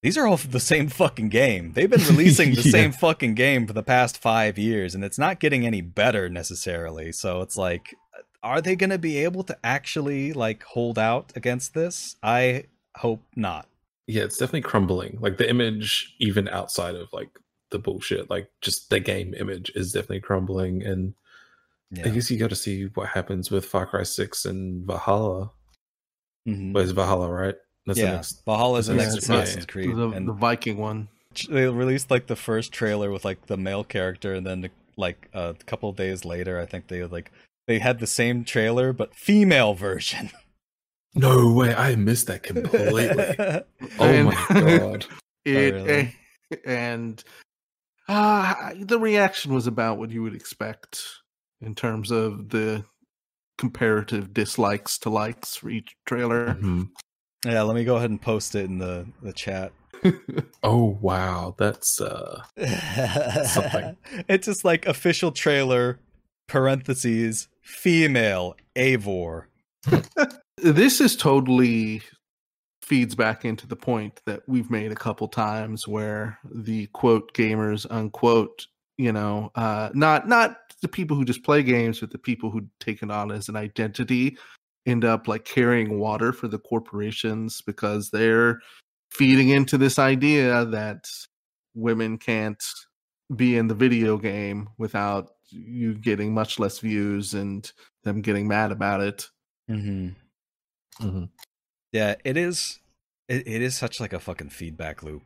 [0.02, 2.72] these are all the same fucking game they've been releasing the Yeah.
[2.72, 7.12] same fucking game for the past five years and it's not getting any better necessarily
[7.12, 7.96] so it's like
[8.42, 12.64] are they going to be able to actually like hold out against this i
[12.96, 13.68] hope not
[14.08, 15.20] Yeah, it's definitely crumbling.
[15.22, 17.30] Like the image, even outside of like
[17.70, 20.82] the bullshit, like just the game image is definitely crumbling.
[20.84, 21.14] And
[22.04, 25.52] I guess you got to see what happens with Far Cry 6 and Valhalla.
[26.56, 26.74] Mhm.
[26.74, 27.56] But it's Valhalla, right?
[27.86, 28.44] That's the yeah next.
[28.46, 31.08] valhalla's the next the next- assassin's creed the, and the Viking one.
[31.50, 35.56] they released like the first trailer with like the male character and then like a
[35.66, 37.32] couple of days later i think they like
[37.68, 40.30] they had the same trailer but female version
[41.16, 41.74] No way.
[41.74, 43.10] I missed that completely.
[43.40, 43.64] oh
[44.00, 45.06] And- my god.
[45.46, 46.16] It, Oh, really?
[46.66, 47.24] and
[48.08, 51.02] uh, the reaction was about what you would expect
[51.62, 52.84] in terms of the
[53.60, 56.56] comparative dislikes to likes for each trailer.
[56.56, 56.90] Mhm.
[57.46, 59.72] yeah let me go ahead and post it in the the chat
[60.64, 61.56] Oh wow.
[61.58, 62.42] That's uh
[63.46, 63.98] Something.
[64.30, 66.00] it's just like official trailer
[66.48, 69.44] parentheses female avor
[70.58, 72.02] this is totally
[72.82, 77.86] feeds back into the point that we've made a couple times where the quote gamers
[77.92, 78.66] unquote
[79.00, 82.62] you know uh not not the people who just play games but the people who
[82.80, 84.38] take it on as an identity
[84.86, 88.60] end up like carrying water for the corporations because they're
[89.12, 91.08] feeding into this idea that
[91.74, 92.64] women can't
[93.36, 97.72] be in the video game without you getting much less views and
[98.04, 99.30] them getting mad about it
[99.70, 100.10] mm-hmm.
[101.06, 101.30] mhm.
[101.92, 102.80] Yeah, it is.
[103.28, 105.24] It, it is such like a fucking feedback loop,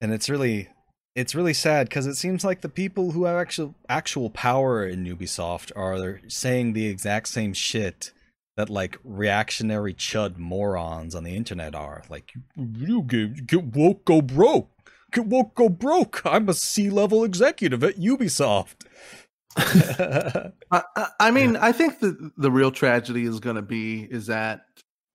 [0.00, 0.68] and it's really,
[1.16, 5.04] it's really sad because it seems like the people who have actual actual power in
[5.04, 8.12] Ubisoft are saying the exact same shit
[8.56, 12.02] that like reactionary chud morons on the internet are.
[12.08, 14.70] Like, you games get woke, go broke.
[15.12, 16.22] Get woke, go broke.
[16.24, 18.74] I'm a C level executive at Ubisoft.
[19.56, 24.26] I, I- I mean, I think the the real tragedy is going to be is
[24.26, 24.66] that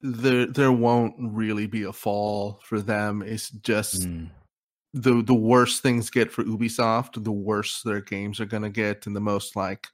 [0.01, 3.21] there there won't really be a fall for them.
[3.21, 4.29] It's just Mm.
[4.93, 9.07] The the worse things get for Ubisoft, the worse their games are going to get
[9.07, 9.87] in the most like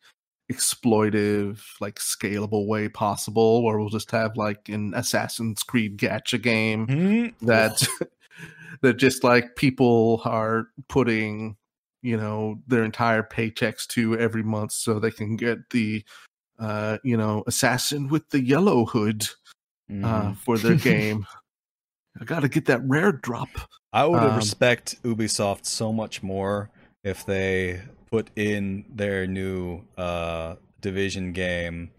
[0.52, 3.64] exploitive, like scalable way possible.
[3.66, 7.46] Or we'll just have like an Assassin's Creed gacha game Hmm?
[7.46, 7.88] that
[8.82, 11.58] that just like people are putting
[12.02, 16.04] you know their entire paychecks to every month so they can get the
[16.60, 19.28] uh you know assassin with the yellow hood
[20.04, 20.38] uh Mhm.
[20.38, 21.26] for their game
[22.20, 23.50] i gotta get that rare drop
[23.94, 26.70] I would um, respect Ubisoft so much more
[27.04, 31.92] if they put in their new uh division game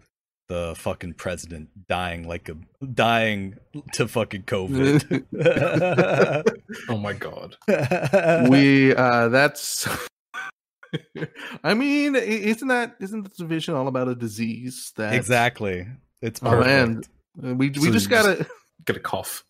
[0.49, 2.55] the fucking president dying like a
[2.93, 3.55] dying
[3.93, 5.23] to fucking COVID.
[6.89, 7.55] Oh my god.
[8.49, 9.87] we uh that's
[11.63, 15.87] i mean isn't that isn't the division all about a disease that exactly.
[16.21, 16.67] It's Oh, perfect.
[16.67, 17.01] man.
[17.51, 18.47] Uh, we we So just gotta
[18.85, 19.43] Get a cough.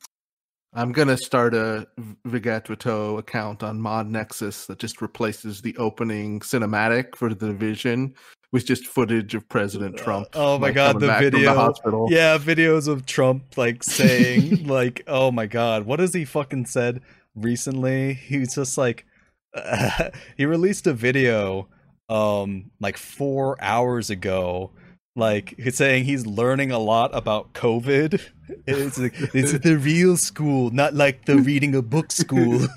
[0.73, 1.87] I'm gonna start a
[2.27, 8.13] vigatuito account on mod nexus that just replaces the opening cinematic for the division
[8.51, 11.53] with just footage of president trump oh my like, God, the video.
[11.53, 16.65] hospital Yeah, videos of Trump like saying like, "Oh my god, what has he fucking
[16.65, 17.01] said
[17.35, 19.05] recently?" He's just like
[20.37, 21.67] he released a video
[22.09, 24.71] um like 4 hours ago
[25.15, 28.21] like he's saying he's learning a lot about COVID.
[28.65, 32.57] It's like, it's the real school, not like the reading a book school.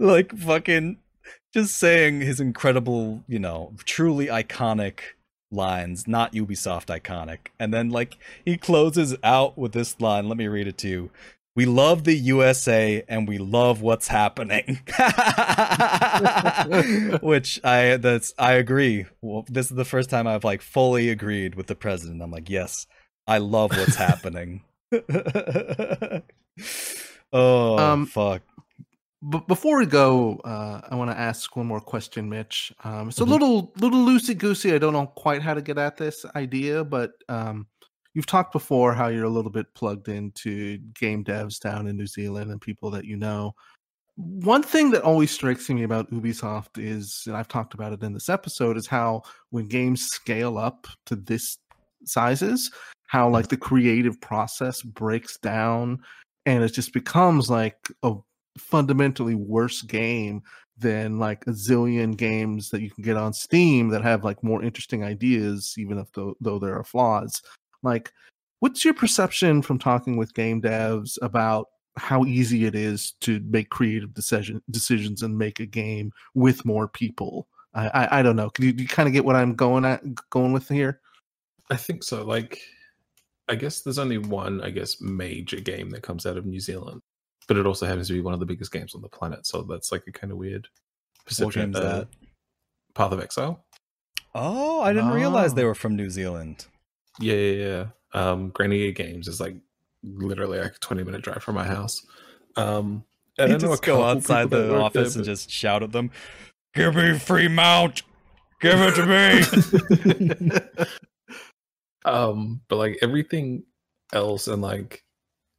[0.04, 0.96] like fucking
[1.54, 4.98] just saying his incredible, you know, truly iconic
[5.52, 7.48] lines, not Ubisoft iconic.
[7.60, 11.10] And then like he closes out with this line, let me read it to you.
[11.54, 14.80] We love the USA and we love what's happening.
[17.20, 19.06] Which I that's I agree.
[19.20, 22.22] Well, this is the first time I've like fully agreed with the president.
[22.22, 22.86] I'm like, "Yes,
[23.26, 24.62] I love what's happening."
[27.32, 28.42] oh, Um, fuck.
[29.24, 32.72] But before we go, uh, I want to ask one more question, Mitch.
[32.82, 33.28] Um, it's a Mhm.
[33.28, 34.74] little little loosey goosey.
[34.74, 37.66] I don't know quite how to get at this idea, but um,
[38.14, 42.06] you've talked before how you're a little bit plugged into game devs down in New
[42.06, 43.54] Zealand and people that you know.
[44.16, 48.12] One thing that always strikes me about Ubisoft is, and I've talked about it in
[48.12, 51.58] this episode, is how when games scale up to this
[52.04, 52.70] sizes,
[53.06, 56.02] how like the creative process breaks down
[56.46, 58.14] and it just becomes like a
[58.58, 60.42] fundamentally worse game
[60.78, 64.62] than like a zillion games that you can get on Steam that have like more
[64.62, 67.40] interesting ideas, even if though, though there are flaws.
[67.82, 68.12] Like,
[68.60, 73.68] what's your perception from talking with game devs about how easy it is to make
[73.70, 77.48] creative decision decisions and make a game with more people?
[77.74, 78.50] I I, I don't know.
[78.50, 81.00] Can you, you kind of get what I'm going at going with here?
[81.70, 82.24] I think so.
[82.24, 82.60] Like,
[83.48, 87.00] I guess there's only one, I guess, major game that comes out of New Zealand,
[87.48, 89.46] but it also happens to be one of the biggest games on the planet.
[89.46, 90.68] So that's like a kind of weird
[91.26, 91.72] perception.
[91.72, 92.08] game's uh, that?
[92.94, 93.64] Path of Exile.
[94.34, 95.66] Oh, I didn't realize they Oh.
[95.66, 96.66] were from New Zealand.
[97.20, 97.84] Yeah, yeah, yeah.
[98.14, 99.56] Um, Granny Games is like
[100.02, 102.04] literally like a 20 minute drive from my house.
[102.56, 103.04] Um,
[103.38, 106.10] and you I just go outside the office there, and just shout at them,
[106.74, 108.02] "Give me free mount!
[108.60, 110.88] Give it to me!" but-
[112.04, 113.64] um, but like everything
[114.12, 115.02] else, and like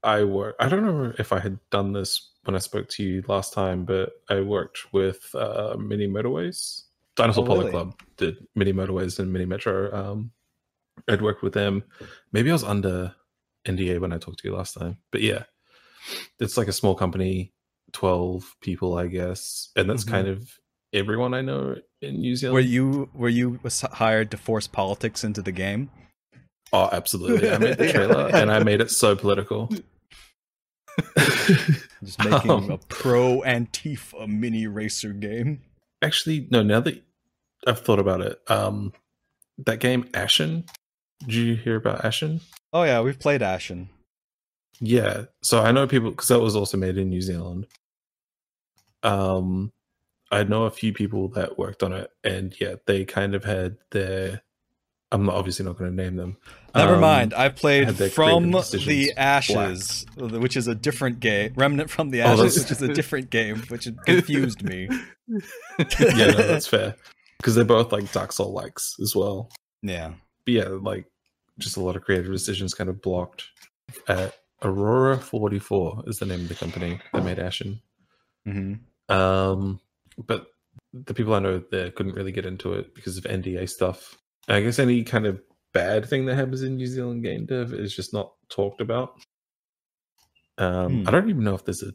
[0.04, 0.56] I work.
[0.60, 3.86] I don't know if I had done this when I spoke to you last time,
[3.86, 6.84] but I worked with uh, Mini Motorways.
[7.16, 7.72] Dinosaur Oh, Polo really?
[7.72, 9.92] Club did Mini Motorways and Mini Metro.
[9.96, 10.32] Um,
[11.10, 11.84] I'd worked with them.
[12.32, 13.16] Maybe I was under
[13.68, 15.44] NDA when I talked to you last time, but yeah,
[16.40, 17.54] it's like a small company,
[17.92, 20.10] twelve people, I guess, and that's Mhm.
[20.12, 20.50] kind of
[20.94, 22.54] everyone I know in New Zealand.
[22.56, 23.60] were you were you
[23.94, 25.90] hired to force politics into the game?
[26.72, 27.50] Oh, absolutely!
[27.52, 29.70] I made the trailer and I made it so political.
[32.04, 35.62] Just making Um, a pro Antifa mini racer game.
[36.02, 36.62] Actually, no.
[36.64, 37.02] Now that
[37.66, 38.94] I've thought about it, um,
[39.66, 40.66] that game Ashen.
[41.26, 42.42] Did you hear about Ashen?
[42.72, 43.90] Oh yeah, we've played Ashen.
[44.80, 45.26] Yeah.
[45.42, 47.68] So I know people because that was also made in New Zealand.
[49.04, 49.72] Um,
[50.32, 53.78] I know a few people that worked on it, and yeah, they kind of had
[53.92, 54.42] their.
[55.12, 56.38] I'm not, obviously not going to name them.
[56.74, 57.36] Never Um, mind.
[57.36, 61.54] I played From the Ashes, which is a different game.
[61.56, 64.90] Remnant from the Oh, Ashes, that's- which is a different game, which confused me.
[65.30, 66.96] yeah, no, that's fair
[67.38, 69.50] because they're both like Dark Soul likes as well.
[69.84, 70.14] Yeah.
[70.46, 71.06] but yeah, like
[71.64, 73.46] just a lot of creative decisions kind of blocked.
[74.08, 77.82] At Aurora 44 is the name of the company that made Ashen.
[78.46, 78.76] hmm
[79.10, 79.80] Um,
[80.18, 80.48] but
[80.94, 84.18] the people I know there couldn't really get into it because of NDA stuff.
[84.48, 85.42] I guess any kind of
[85.74, 89.16] bad thing that happens in New Zealand game dev is just not talked about.
[90.58, 91.08] Um, Hmm.
[91.08, 91.94] I don't even know if there's a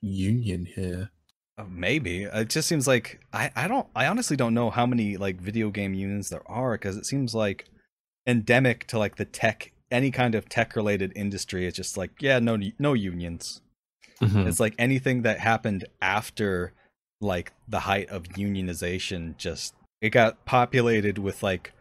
[0.00, 1.10] union here.
[1.58, 5.16] Uh, maybe it just seems like I, I don't I honestly don't know how many
[5.16, 7.66] like video game unions there are because it seems like
[8.26, 12.38] endemic to like the tech any kind of tech related industry it's just like yeah
[12.38, 13.60] no no unions
[14.20, 14.46] Mhm.
[14.46, 16.72] it's like anything that happened after
[17.20, 21.72] like the height of unionization just it got populated with like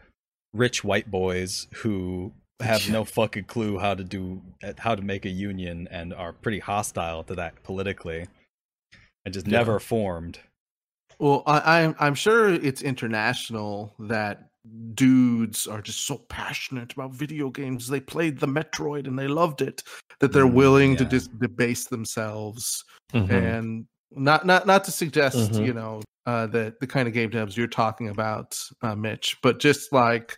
[0.53, 2.31] rich white boys who
[2.61, 4.41] have no fucking clue how to do
[4.79, 8.27] how to make a union and are pretty hostile to that politically
[9.25, 9.57] and just Yeah.
[9.59, 10.39] never formed
[11.19, 14.48] Well, I, I'm I'm sure it's international that
[14.93, 17.88] dudes are just so passionate about video games.
[17.88, 19.84] They played the Metroid and they loved it
[20.20, 23.32] that they're Mm, willing to just debase themselves Mhm.
[23.32, 25.65] and not not not to suggest Mhm.
[25.65, 29.59] you know uh the the kind of game devs you're talking about uh mitch but
[29.59, 30.38] just like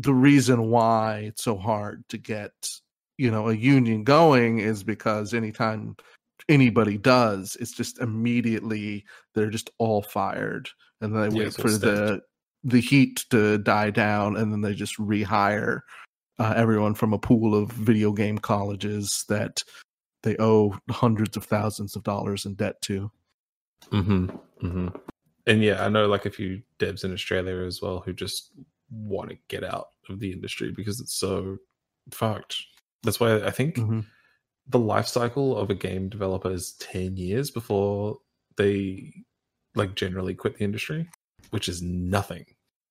[0.00, 2.52] the reason why it's so hard to get
[3.16, 5.96] you know a union going is because anytime
[6.48, 9.04] anybody does it's just immediately
[9.34, 10.68] they're just all fired
[11.00, 12.20] and then they Yeah, wait for the
[12.64, 15.80] the heat to die down and then they just rehire
[16.38, 19.62] uh, everyone from a pool of video game colleges that
[20.22, 23.10] they owe hundreds of thousands of dollars in debt to.
[23.90, 24.26] hmm
[24.60, 24.88] hmm
[25.46, 28.50] And yeah, I know like a few devs in Australia as well who just
[28.90, 31.56] want to get out of the industry because it's so
[32.10, 32.56] fucked.
[33.02, 34.04] That's why I think Mhm.
[34.66, 38.18] the life cycle of a game developer is 10 years before
[38.56, 39.12] they
[39.74, 41.08] like generally quit the industry,
[41.50, 42.44] which is nothing.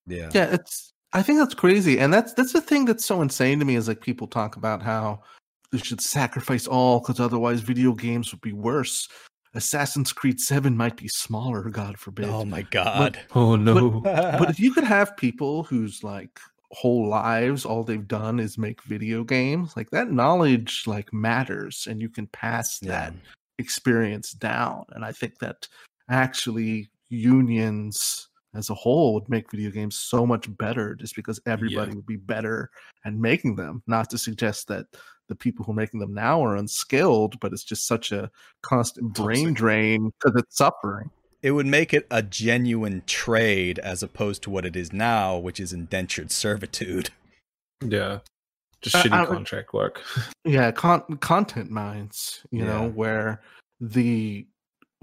[0.07, 0.93] yeah Yeah, it's.
[1.11, 3.87] I think that's crazy, and that's that's the thing that's so insane to me is
[3.87, 5.21] like people talk about how
[5.71, 9.07] they should sacrifice all because otherwise video games would be worse.
[9.55, 12.25] Assassin's Creed Seven might be smaller, God forbid.
[12.29, 14.01] oh my god Oh no.
[14.01, 16.39] but if you could have people whose like
[16.71, 21.99] whole lives all they've done is make video games like that knowledge like matters and
[21.99, 23.11] you can pass that
[23.57, 25.67] experience down and i think that
[26.11, 31.93] actually unions as a whole would make video games so much better just because everybody
[31.93, 32.69] would be better
[33.05, 34.85] at making them not to suggest that
[35.27, 38.29] the people who are making them now are unskilled but it's just such a
[38.61, 41.09] constant brain drain because it's suffering.
[41.41, 45.59] It would make it a genuine trade as opposed to what it is now which
[45.59, 47.11] is indentured servitude.
[47.85, 48.19] Yeah.
[48.81, 50.01] Just I- shitty I- contract work.
[50.43, 53.41] yeah con- content mines you know where
[53.79, 54.47] the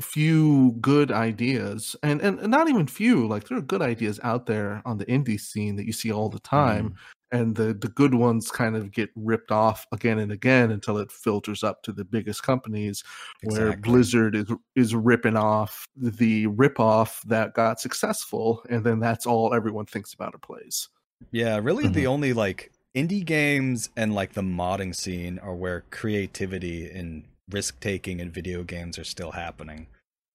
[0.02, 4.82] few good ideas and, and not even few like there are good ideas out there
[4.84, 6.92] on the indie scene that you see all the time
[7.32, 11.10] and the the good ones kind of get ripped off again and again until it
[11.10, 13.02] filters up to the biggest companies
[13.40, 19.24] where blizzard is is ripping off the rip off that got successful and then that's
[19.24, 20.90] all everyone thinks about or plays.
[21.30, 22.06] Yeah, really the Mhm.
[22.06, 28.20] only like indie games and like the modding scene are where creativity and risk taking
[28.20, 29.86] in video games are still happening.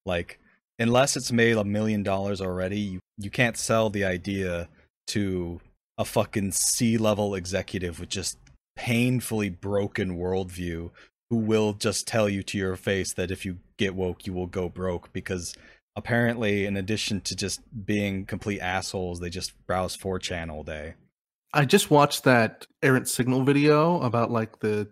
[0.06, 0.40] Like
[0.80, 4.68] unless it's made a million dollars already, you, you can't sell the idea
[5.08, 5.60] to
[5.98, 8.38] a fucking C level executive with just
[8.76, 10.90] painfully broken worldview
[11.30, 14.48] who will just tell you to your face that if you get woke you will
[14.48, 15.54] go broke because
[15.96, 20.94] apparently in addition to just being complete assholes they just browse 4chan all day
[21.54, 24.88] I just watched that errant signal video about like the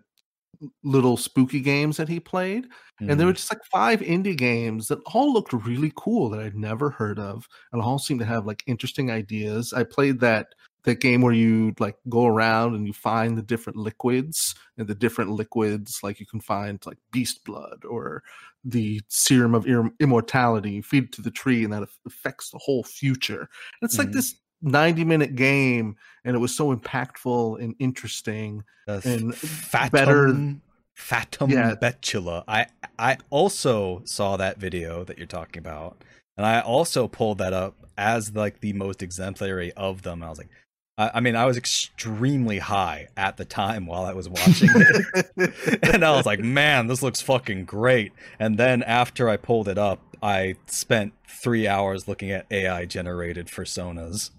[0.82, 2.68] little spooky games that he played,
[3.08, 6.56] and there were just like five indie games that all looked really cool that I'd
[6.56, 9.72] never heard of, and all seemed to have like interesting ideas.
[9.72, 10.54] I played that
[10.84, 14.94] that game where you like go around and you find the different liquids, and the
[14.94, 18.22] different liquids like you can find like beast blood or
[18.64, 19.66] the serum of
[20.00, 20.72] immortality.
[20.72, 23.40] You feed it to the tree, and that affects the whole future.
[23.40, 23.48] And
[23.82, 24.12] it's like Mhm.
[24.12, 30.60] this 90 minute game and it was so impactful and interesting The and fatum, better-
[30.96, 31.74] fatum Yeah.
[31.80, 32.44] betula.
[32.46, 32.66] I
[32.98, 36.02] I also saw that video that you're talking about,
[36.36, 40.22] and I also pulled that up as like the most exemplary of them.
[40.22, 40.50] I was like,
[40.98, 45.80] I, I mean, I was extremely high at the time while I was watching it,
[45.94, 48.12] and I was like, man, this looks fucking great.
[48.38, 53.46] And then after I pulled it up, I spent three hours looking at AI generated
[53.46, 54.30] personas.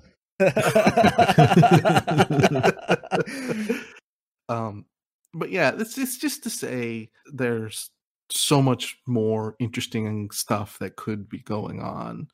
[4.49, 4.85] um
[5.33, 7.89] but yeah it's, it's just to say there's
[8.29, 12.27] so much more interesting stuff that could be going on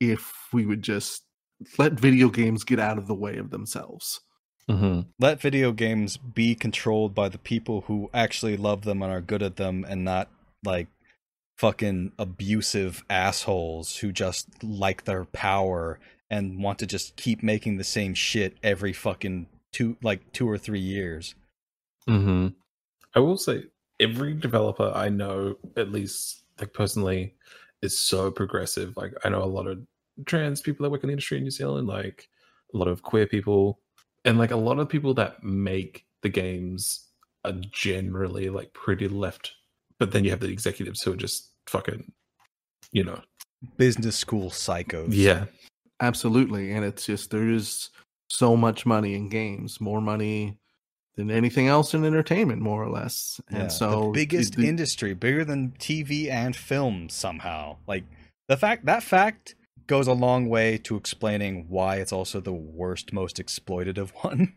[0.00, 1.24] if we would just
[1.78, 4.20] let video games get out of the way of themselves.
[4.68, 9.20] Hmm let video games be controlled by the people who actually love them and are
[9.20, 10.28] good at them and not
[10.64, 10.86] like
[11.58, 15.98] fucking abusive assholes who just like their power
[16.30, 20.58] and want to just keep making the same shit every fucking two like two or
[20.58, 21.34] three years
[22.08, 22.48] Mm-hmm.
[23.14, 23.64] I will say
[23.98, 27.34] every developer I know, at least like personally,
[27.82, 28.96] is so progressive.
[28.96, 29.80] Like I know a lot of
[30.26, 32.28] trans people that work in the industry in New Zealand, like
[32.74, 33.80] a lot of queer people,
[34.24, 37.06] and like a lot of people that make the games
[37.44, 39.52] are generally like pretty left.
[39.98, 42.12] But then you have the executives who are just fucking,
[42.92, 43.20] you know,
[43.76, 45.08] business school psychos.
[45.10, 45.46] Yeah.
[46.00, 46.72] Absolutely.
[46.72, 47.90] And it's just there's
[48.28, 50.56] so much money in games, more money
[51.16, 53.40] than anything else in entertainment, more or less.
[53.50, 57.76] Yeah, And so the biggest the- industry, bigger than TV and film somehow.
[57.86, 58.04] Like
[58.48, 59.54] the fact that fact
[59.86, 64.54] goes a long way to explaining why it's also the worst, most exploitative one.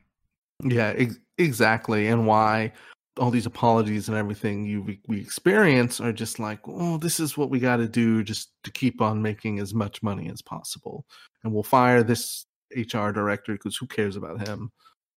[0.64, 2.08] Yeah, ex- exactly.
[2.08, 2.72] And why
[3.20, 7.38] all these apologies and everything you we, we experience are just like, oh, this is
[7.38, 11.06] what we got to do just to keep on making as much money as possible.
[11.44, 12.46] And we'll fire this
[12.76, 14.72] HR director because who cares about him?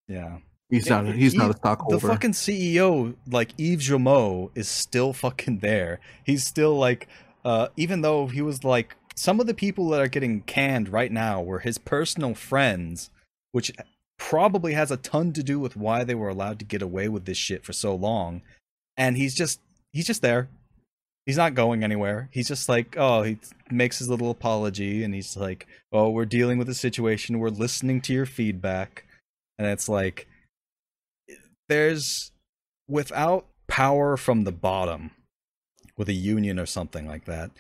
[0.09, 0.39] Yeah.
[0.69, 1.07] He's not.
[1.07, 1.99] He's not a stockholder.
[1.99, 6.01] The fucking CEO, like Yves Guillemot, is still fucking there.
[6.25, 7.09] He's still like,
[7.45, 11.11] uh, even though he was like, some of the people that are getting canned right
[11.11, 13.11] now were his personal friends,
[13.53, 13.73] which
[14.19, 17.25] probably has a ton to do with why they were allowed to get away with
[17.25, 18.43] this shit for so long.
[18.97, 19.61] And he's just,
[19.93, 20.49] he's just there.
[21.27, 22.29] He's not going anywhere.
[22.33, 23.39] He's just like, oh, he
[23.71, 27.39] makes his little apology and he's like, oh, we're dealing with a situation.
[27.41, 29.05] We're listening to your feedback.
[29.59, 30.29] And it's like,
[31.69, 32.31] there's
[32.89, 35.11] without power from the bottom
[35.97, 37.51] with a union or something like that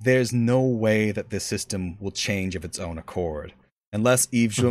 [0.00, 3.52] there's no way that this system will change of its own accord
[3.92, 4.64] unless Yves Mhm.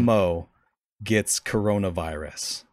[1.04, 2.64] Gets coronavirus.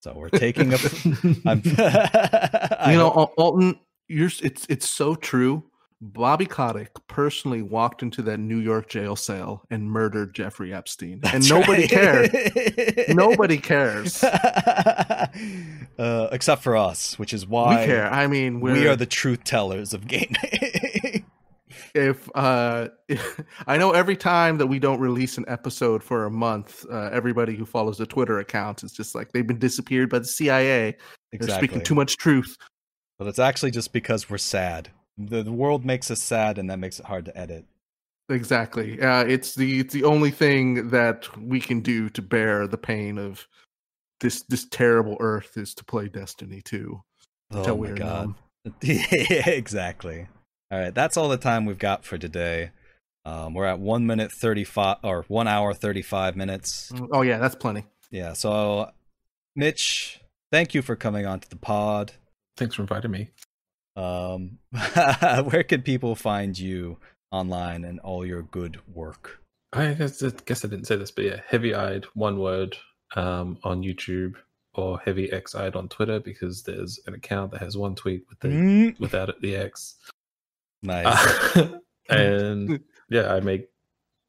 [0.00, 0.76] So we're taking a.
[2.90, 3.78] You know, Alton,
[4.08, 4.30] you're.
[4.42, 5.64] It's it's so true.
[6.00, 11.48] Bobby Kotick personally walked into that New York jail cell and murdered Jeffrey Epstein, and
[11.48, 11.90] nobody right.
[11.90, 13.06] cared.
[13.08, 14.22] Nobody cares.
[14.22, 15.28] uh,
[16.30, 18.12] except for us, which is why we care.
[18.12, 20.36] I mean, we're, we are the truth tellers of gaming.
[21.94, 22.88] If uh
[23.66, 27.54] i know every time that we don't release an episode for a month uh, everybody
[27.54, 31.38] who follows the twitter account is just like they've been disappeared by the cia Exactly.
[31.38, 32.56] they're speaking too much truth
[33.18, 34.90] But it's actually just because we're sad.
[35.16, 37.64] The, the world makes us sad, and that makes it hard to edit.
[38.28, 42.78] exactly uh it's the it's the only thing that we can do to bear the
[42.78, 43.46] pain of
[44.20, 47.00] this this terrible earth is to play destiny 2
[47.52, 48.34] Oh my god!
[48.82, 50.26] yeah, exactly.
[50.74, 52.72] All right, that's all the time we've got for today.
[53.24, 56.90] Um, we're at one minute thirty-five or one hour thirty-five minutes.
[57.12, 58.32] oh yeah that's plenty Yeah.
[58.32, 58.90] So,
[59.54, 60.20] Mitch,
[60.50, 62.14] thank you for coming on to the pod.
[62.56, 63.30] Thanks for inviting me.
[63.94, 64.58] Um,
[65.44, 66.98] where can people find you
[67.30, 69.38] online and all your good work?
[69.72, 72.76] I guess, I guess I didn't say this, but yeah, heavy eyed, one word,
[73.14, 74.34] um, on YouTube
[74.74, 78.40] or heavy X eyed on Twitter because there's an account that has one tweet with
[78.40, 79.94] the Mm, without it, the X.
[80.84, 81.56] Nice.
[81.56, 81.78] Uh,
[82.08, 82.80] and
[83.10, 83.68] yeah, I make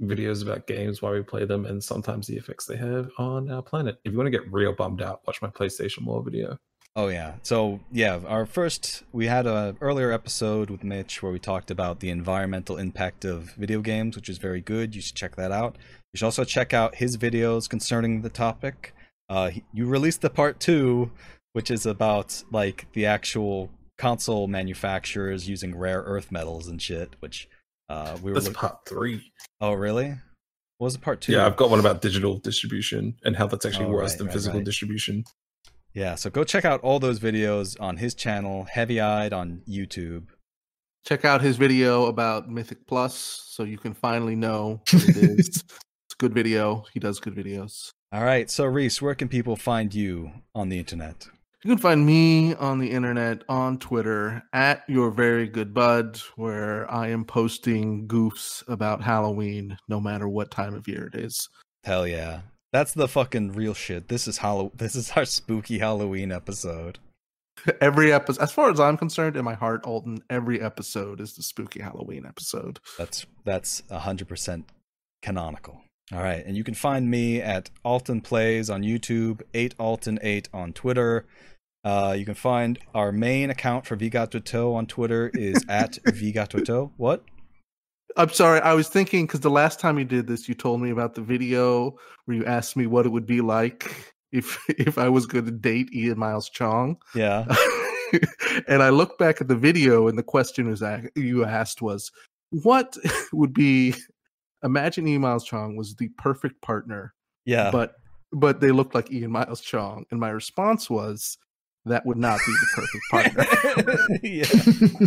[0.01, 3.61] videos about games while we play them and sometimes the effects they have on our
[3.61, 3.99] planet.
[4.03, 6.57] If you want to get real bummed out, watch my PlayStation War video.
[6.97, 7.35] Oh yeah.
[7.43, 11.99] So yeah, our first we had a earlier episode with Mitch where we talked about
[11.99, 14.95] the environmental impact of video games, which is very good.
[14.95, 15.77] You should check that out.
[16.13, 18.93] You should also check out his videos concerning the topic.
[19.27, 21.11] Uh, he- you released the part two,
[21.51, 27.15] which is about like the actual console manufacturers using rare earth metals and shit.
[27.19, 27.47] Which
[27.89, 28.35] uh, we were.
[28.35, 29.31] That's look- part three.
[29.61, 30.15] oh really?
[30.77, 31.31] What was the part two?
[31.31, 34.27] Yeah, I've got one about digital distribution and how that's actually Oh, worse right, than
[34.27, 34.65] right, physical right.
[34.65, 35.23] distribution.
[35.93, 36.15] Yeah.
[36.15, 40.25] So go check out all those videos on his channel, Heavy Eyed on YouTube.
[41.07, 43.13] check out his video about mythic plus
[43.47, 45.63] so you can finally know what it is it's
[46.13, 49.93] a good video he does good videos All right, so Reese, where can people find
[49.93, 51.27] you on the internet?
[51.65, 56.87] You can find me on the internet on Twitter at your very good bud, where
[56.91, 61.49] I am posting goofs about Halloween no matter what time of year it is.
[61.83, 62.41] Hell yeah.
[62.71, 64.09] That's the fucking real shit.
[64.09, 66.99] This is Hallow this is our spooky Halloween episode.
[67.81, 71.41] Every episode, as far as I'm concerned, in my heart, Alton, every episode is the
[71.41, 72.79] spooky Halloween episode.
[72.95, 74.69] That's that's hundred percent
[75.23, 75.81] canonical.
[76.13, 80.47] All right, and you can find me at Alton Plays on YouTube, eight Alton eight
[80.53, 81.25] on Twitter.
[81.85, 86.91] Uh, you can find our main account for Vigatoto on Twitter is at Vigatoto.
[86.97, 87.23] What?
[88.17, 90.89] I'm sorry, I was thinking because the last time you did this, you told me
[90.89, 91.95] about the video
[92.25, 95.51] where you asked me what it would be like if if I was going to
[95.51, 96.97] date Ian Miles Chong.
[97.13, 97.45] Yeah.
[98.67, 100.81] and I look back at the video, and the question was
[101.15, 102.11] you asked was,
[102.49, 102.97] "What
[103.31, 103.93] would be?"
[104.63, 107.13] Imagine Ian Miles Chong was the perfect partner,
[107.45, 107.69] Yeah.
[107.69, 107.95] but
[108.31, 111.37] but they looked like Ian Miles Chong, and my response was,
[111.85, 114.45] "That would not be the perfect partner." yeah.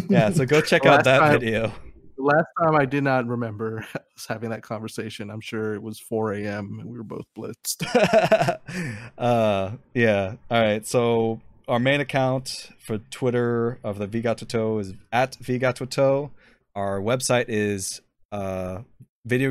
[0.09, 1.73] yeah, so go check out that time- video.
[2.17, 3.87] The last time I did not remember
[4.17, 5.31] us having that conversation.
[5.31, 6.79] I'm sure it was 4 a.m.
[6.81, 7.85] and we were both blitzed.
[9.19, 15.33] uh yeah all right so our main account for twitter of the vigatoto is at
[15.41, 16.31] vigatoto
[16.75, 18.01] our website is
[18.33, 18.83] uh,
[19.25, 19.51] video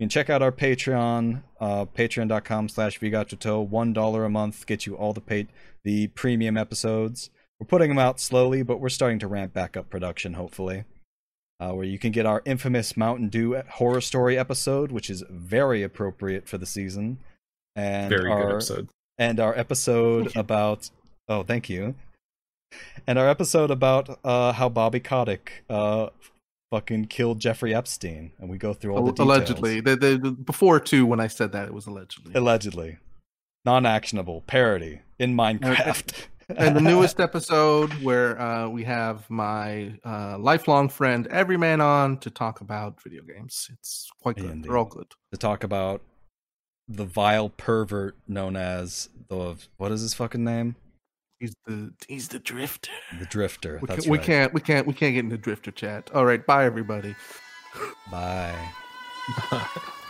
[0.00, 0.30] games are the worst.pinecast.co.
[0.30, 3.66] You can check out our Patreon, uh, patreon.com slash vigachoto.
[3.66, 5.48] One dollar a month gets you all the pay-
[5.84, 7.30] the premium episodes.
[7.58, 10.84] We're putting them out slowly, but we're starting to ramp back up production, hopefully.
[11.58, 15.82] Uh, where you can get our infamous Mountain Dew horror story episode, which is very
[15.82, 17.18] appropriate for the season,
[17.74, 18.88] and Very our, good episode.
[19.16, 20.90] and our episode about
[21.30, 21.94] oh, thank you,
[23.06, 26.08] and our episode about uh, how Bobby Kotick uh,
[26.70, 29.26] fucking killed Jeffrey Epstein, and we go through all the details.
[29.28, 29.80] allegedly.
[29.80, 32.32] The, the, the- before too, when I said that, it was allegedly.
[32.34, 32.98] allegedly,
[33.64, 36.12] non-actionable parody in Minecraft.
[36.56, 42.30] and the newest episode where uh, we have my uh, lifelong friend Everyman on to
[42.30, 43.68] talk about video games.
[43.72, 44.46] It's quite good.
[44.50, 44.64] Indeed.
[44.70, 45.10] They're all good.
[45.32, 46.02] to talk about
[46.88, 50.76] the vile pervert known as the what is his fucking name?
[51.38, 52.90] He's the he's the drifter.
[53.18, 53.78] The Drifter.
[53.82, 54.26] We, That's can, we right.
[54.26, 56.10] can't we can't we can't get into drifter chat.
[56.14, 57.14] All right, bye everybody.
[58.10, 58.54] Bye.
[59.50, 59.68] Bye.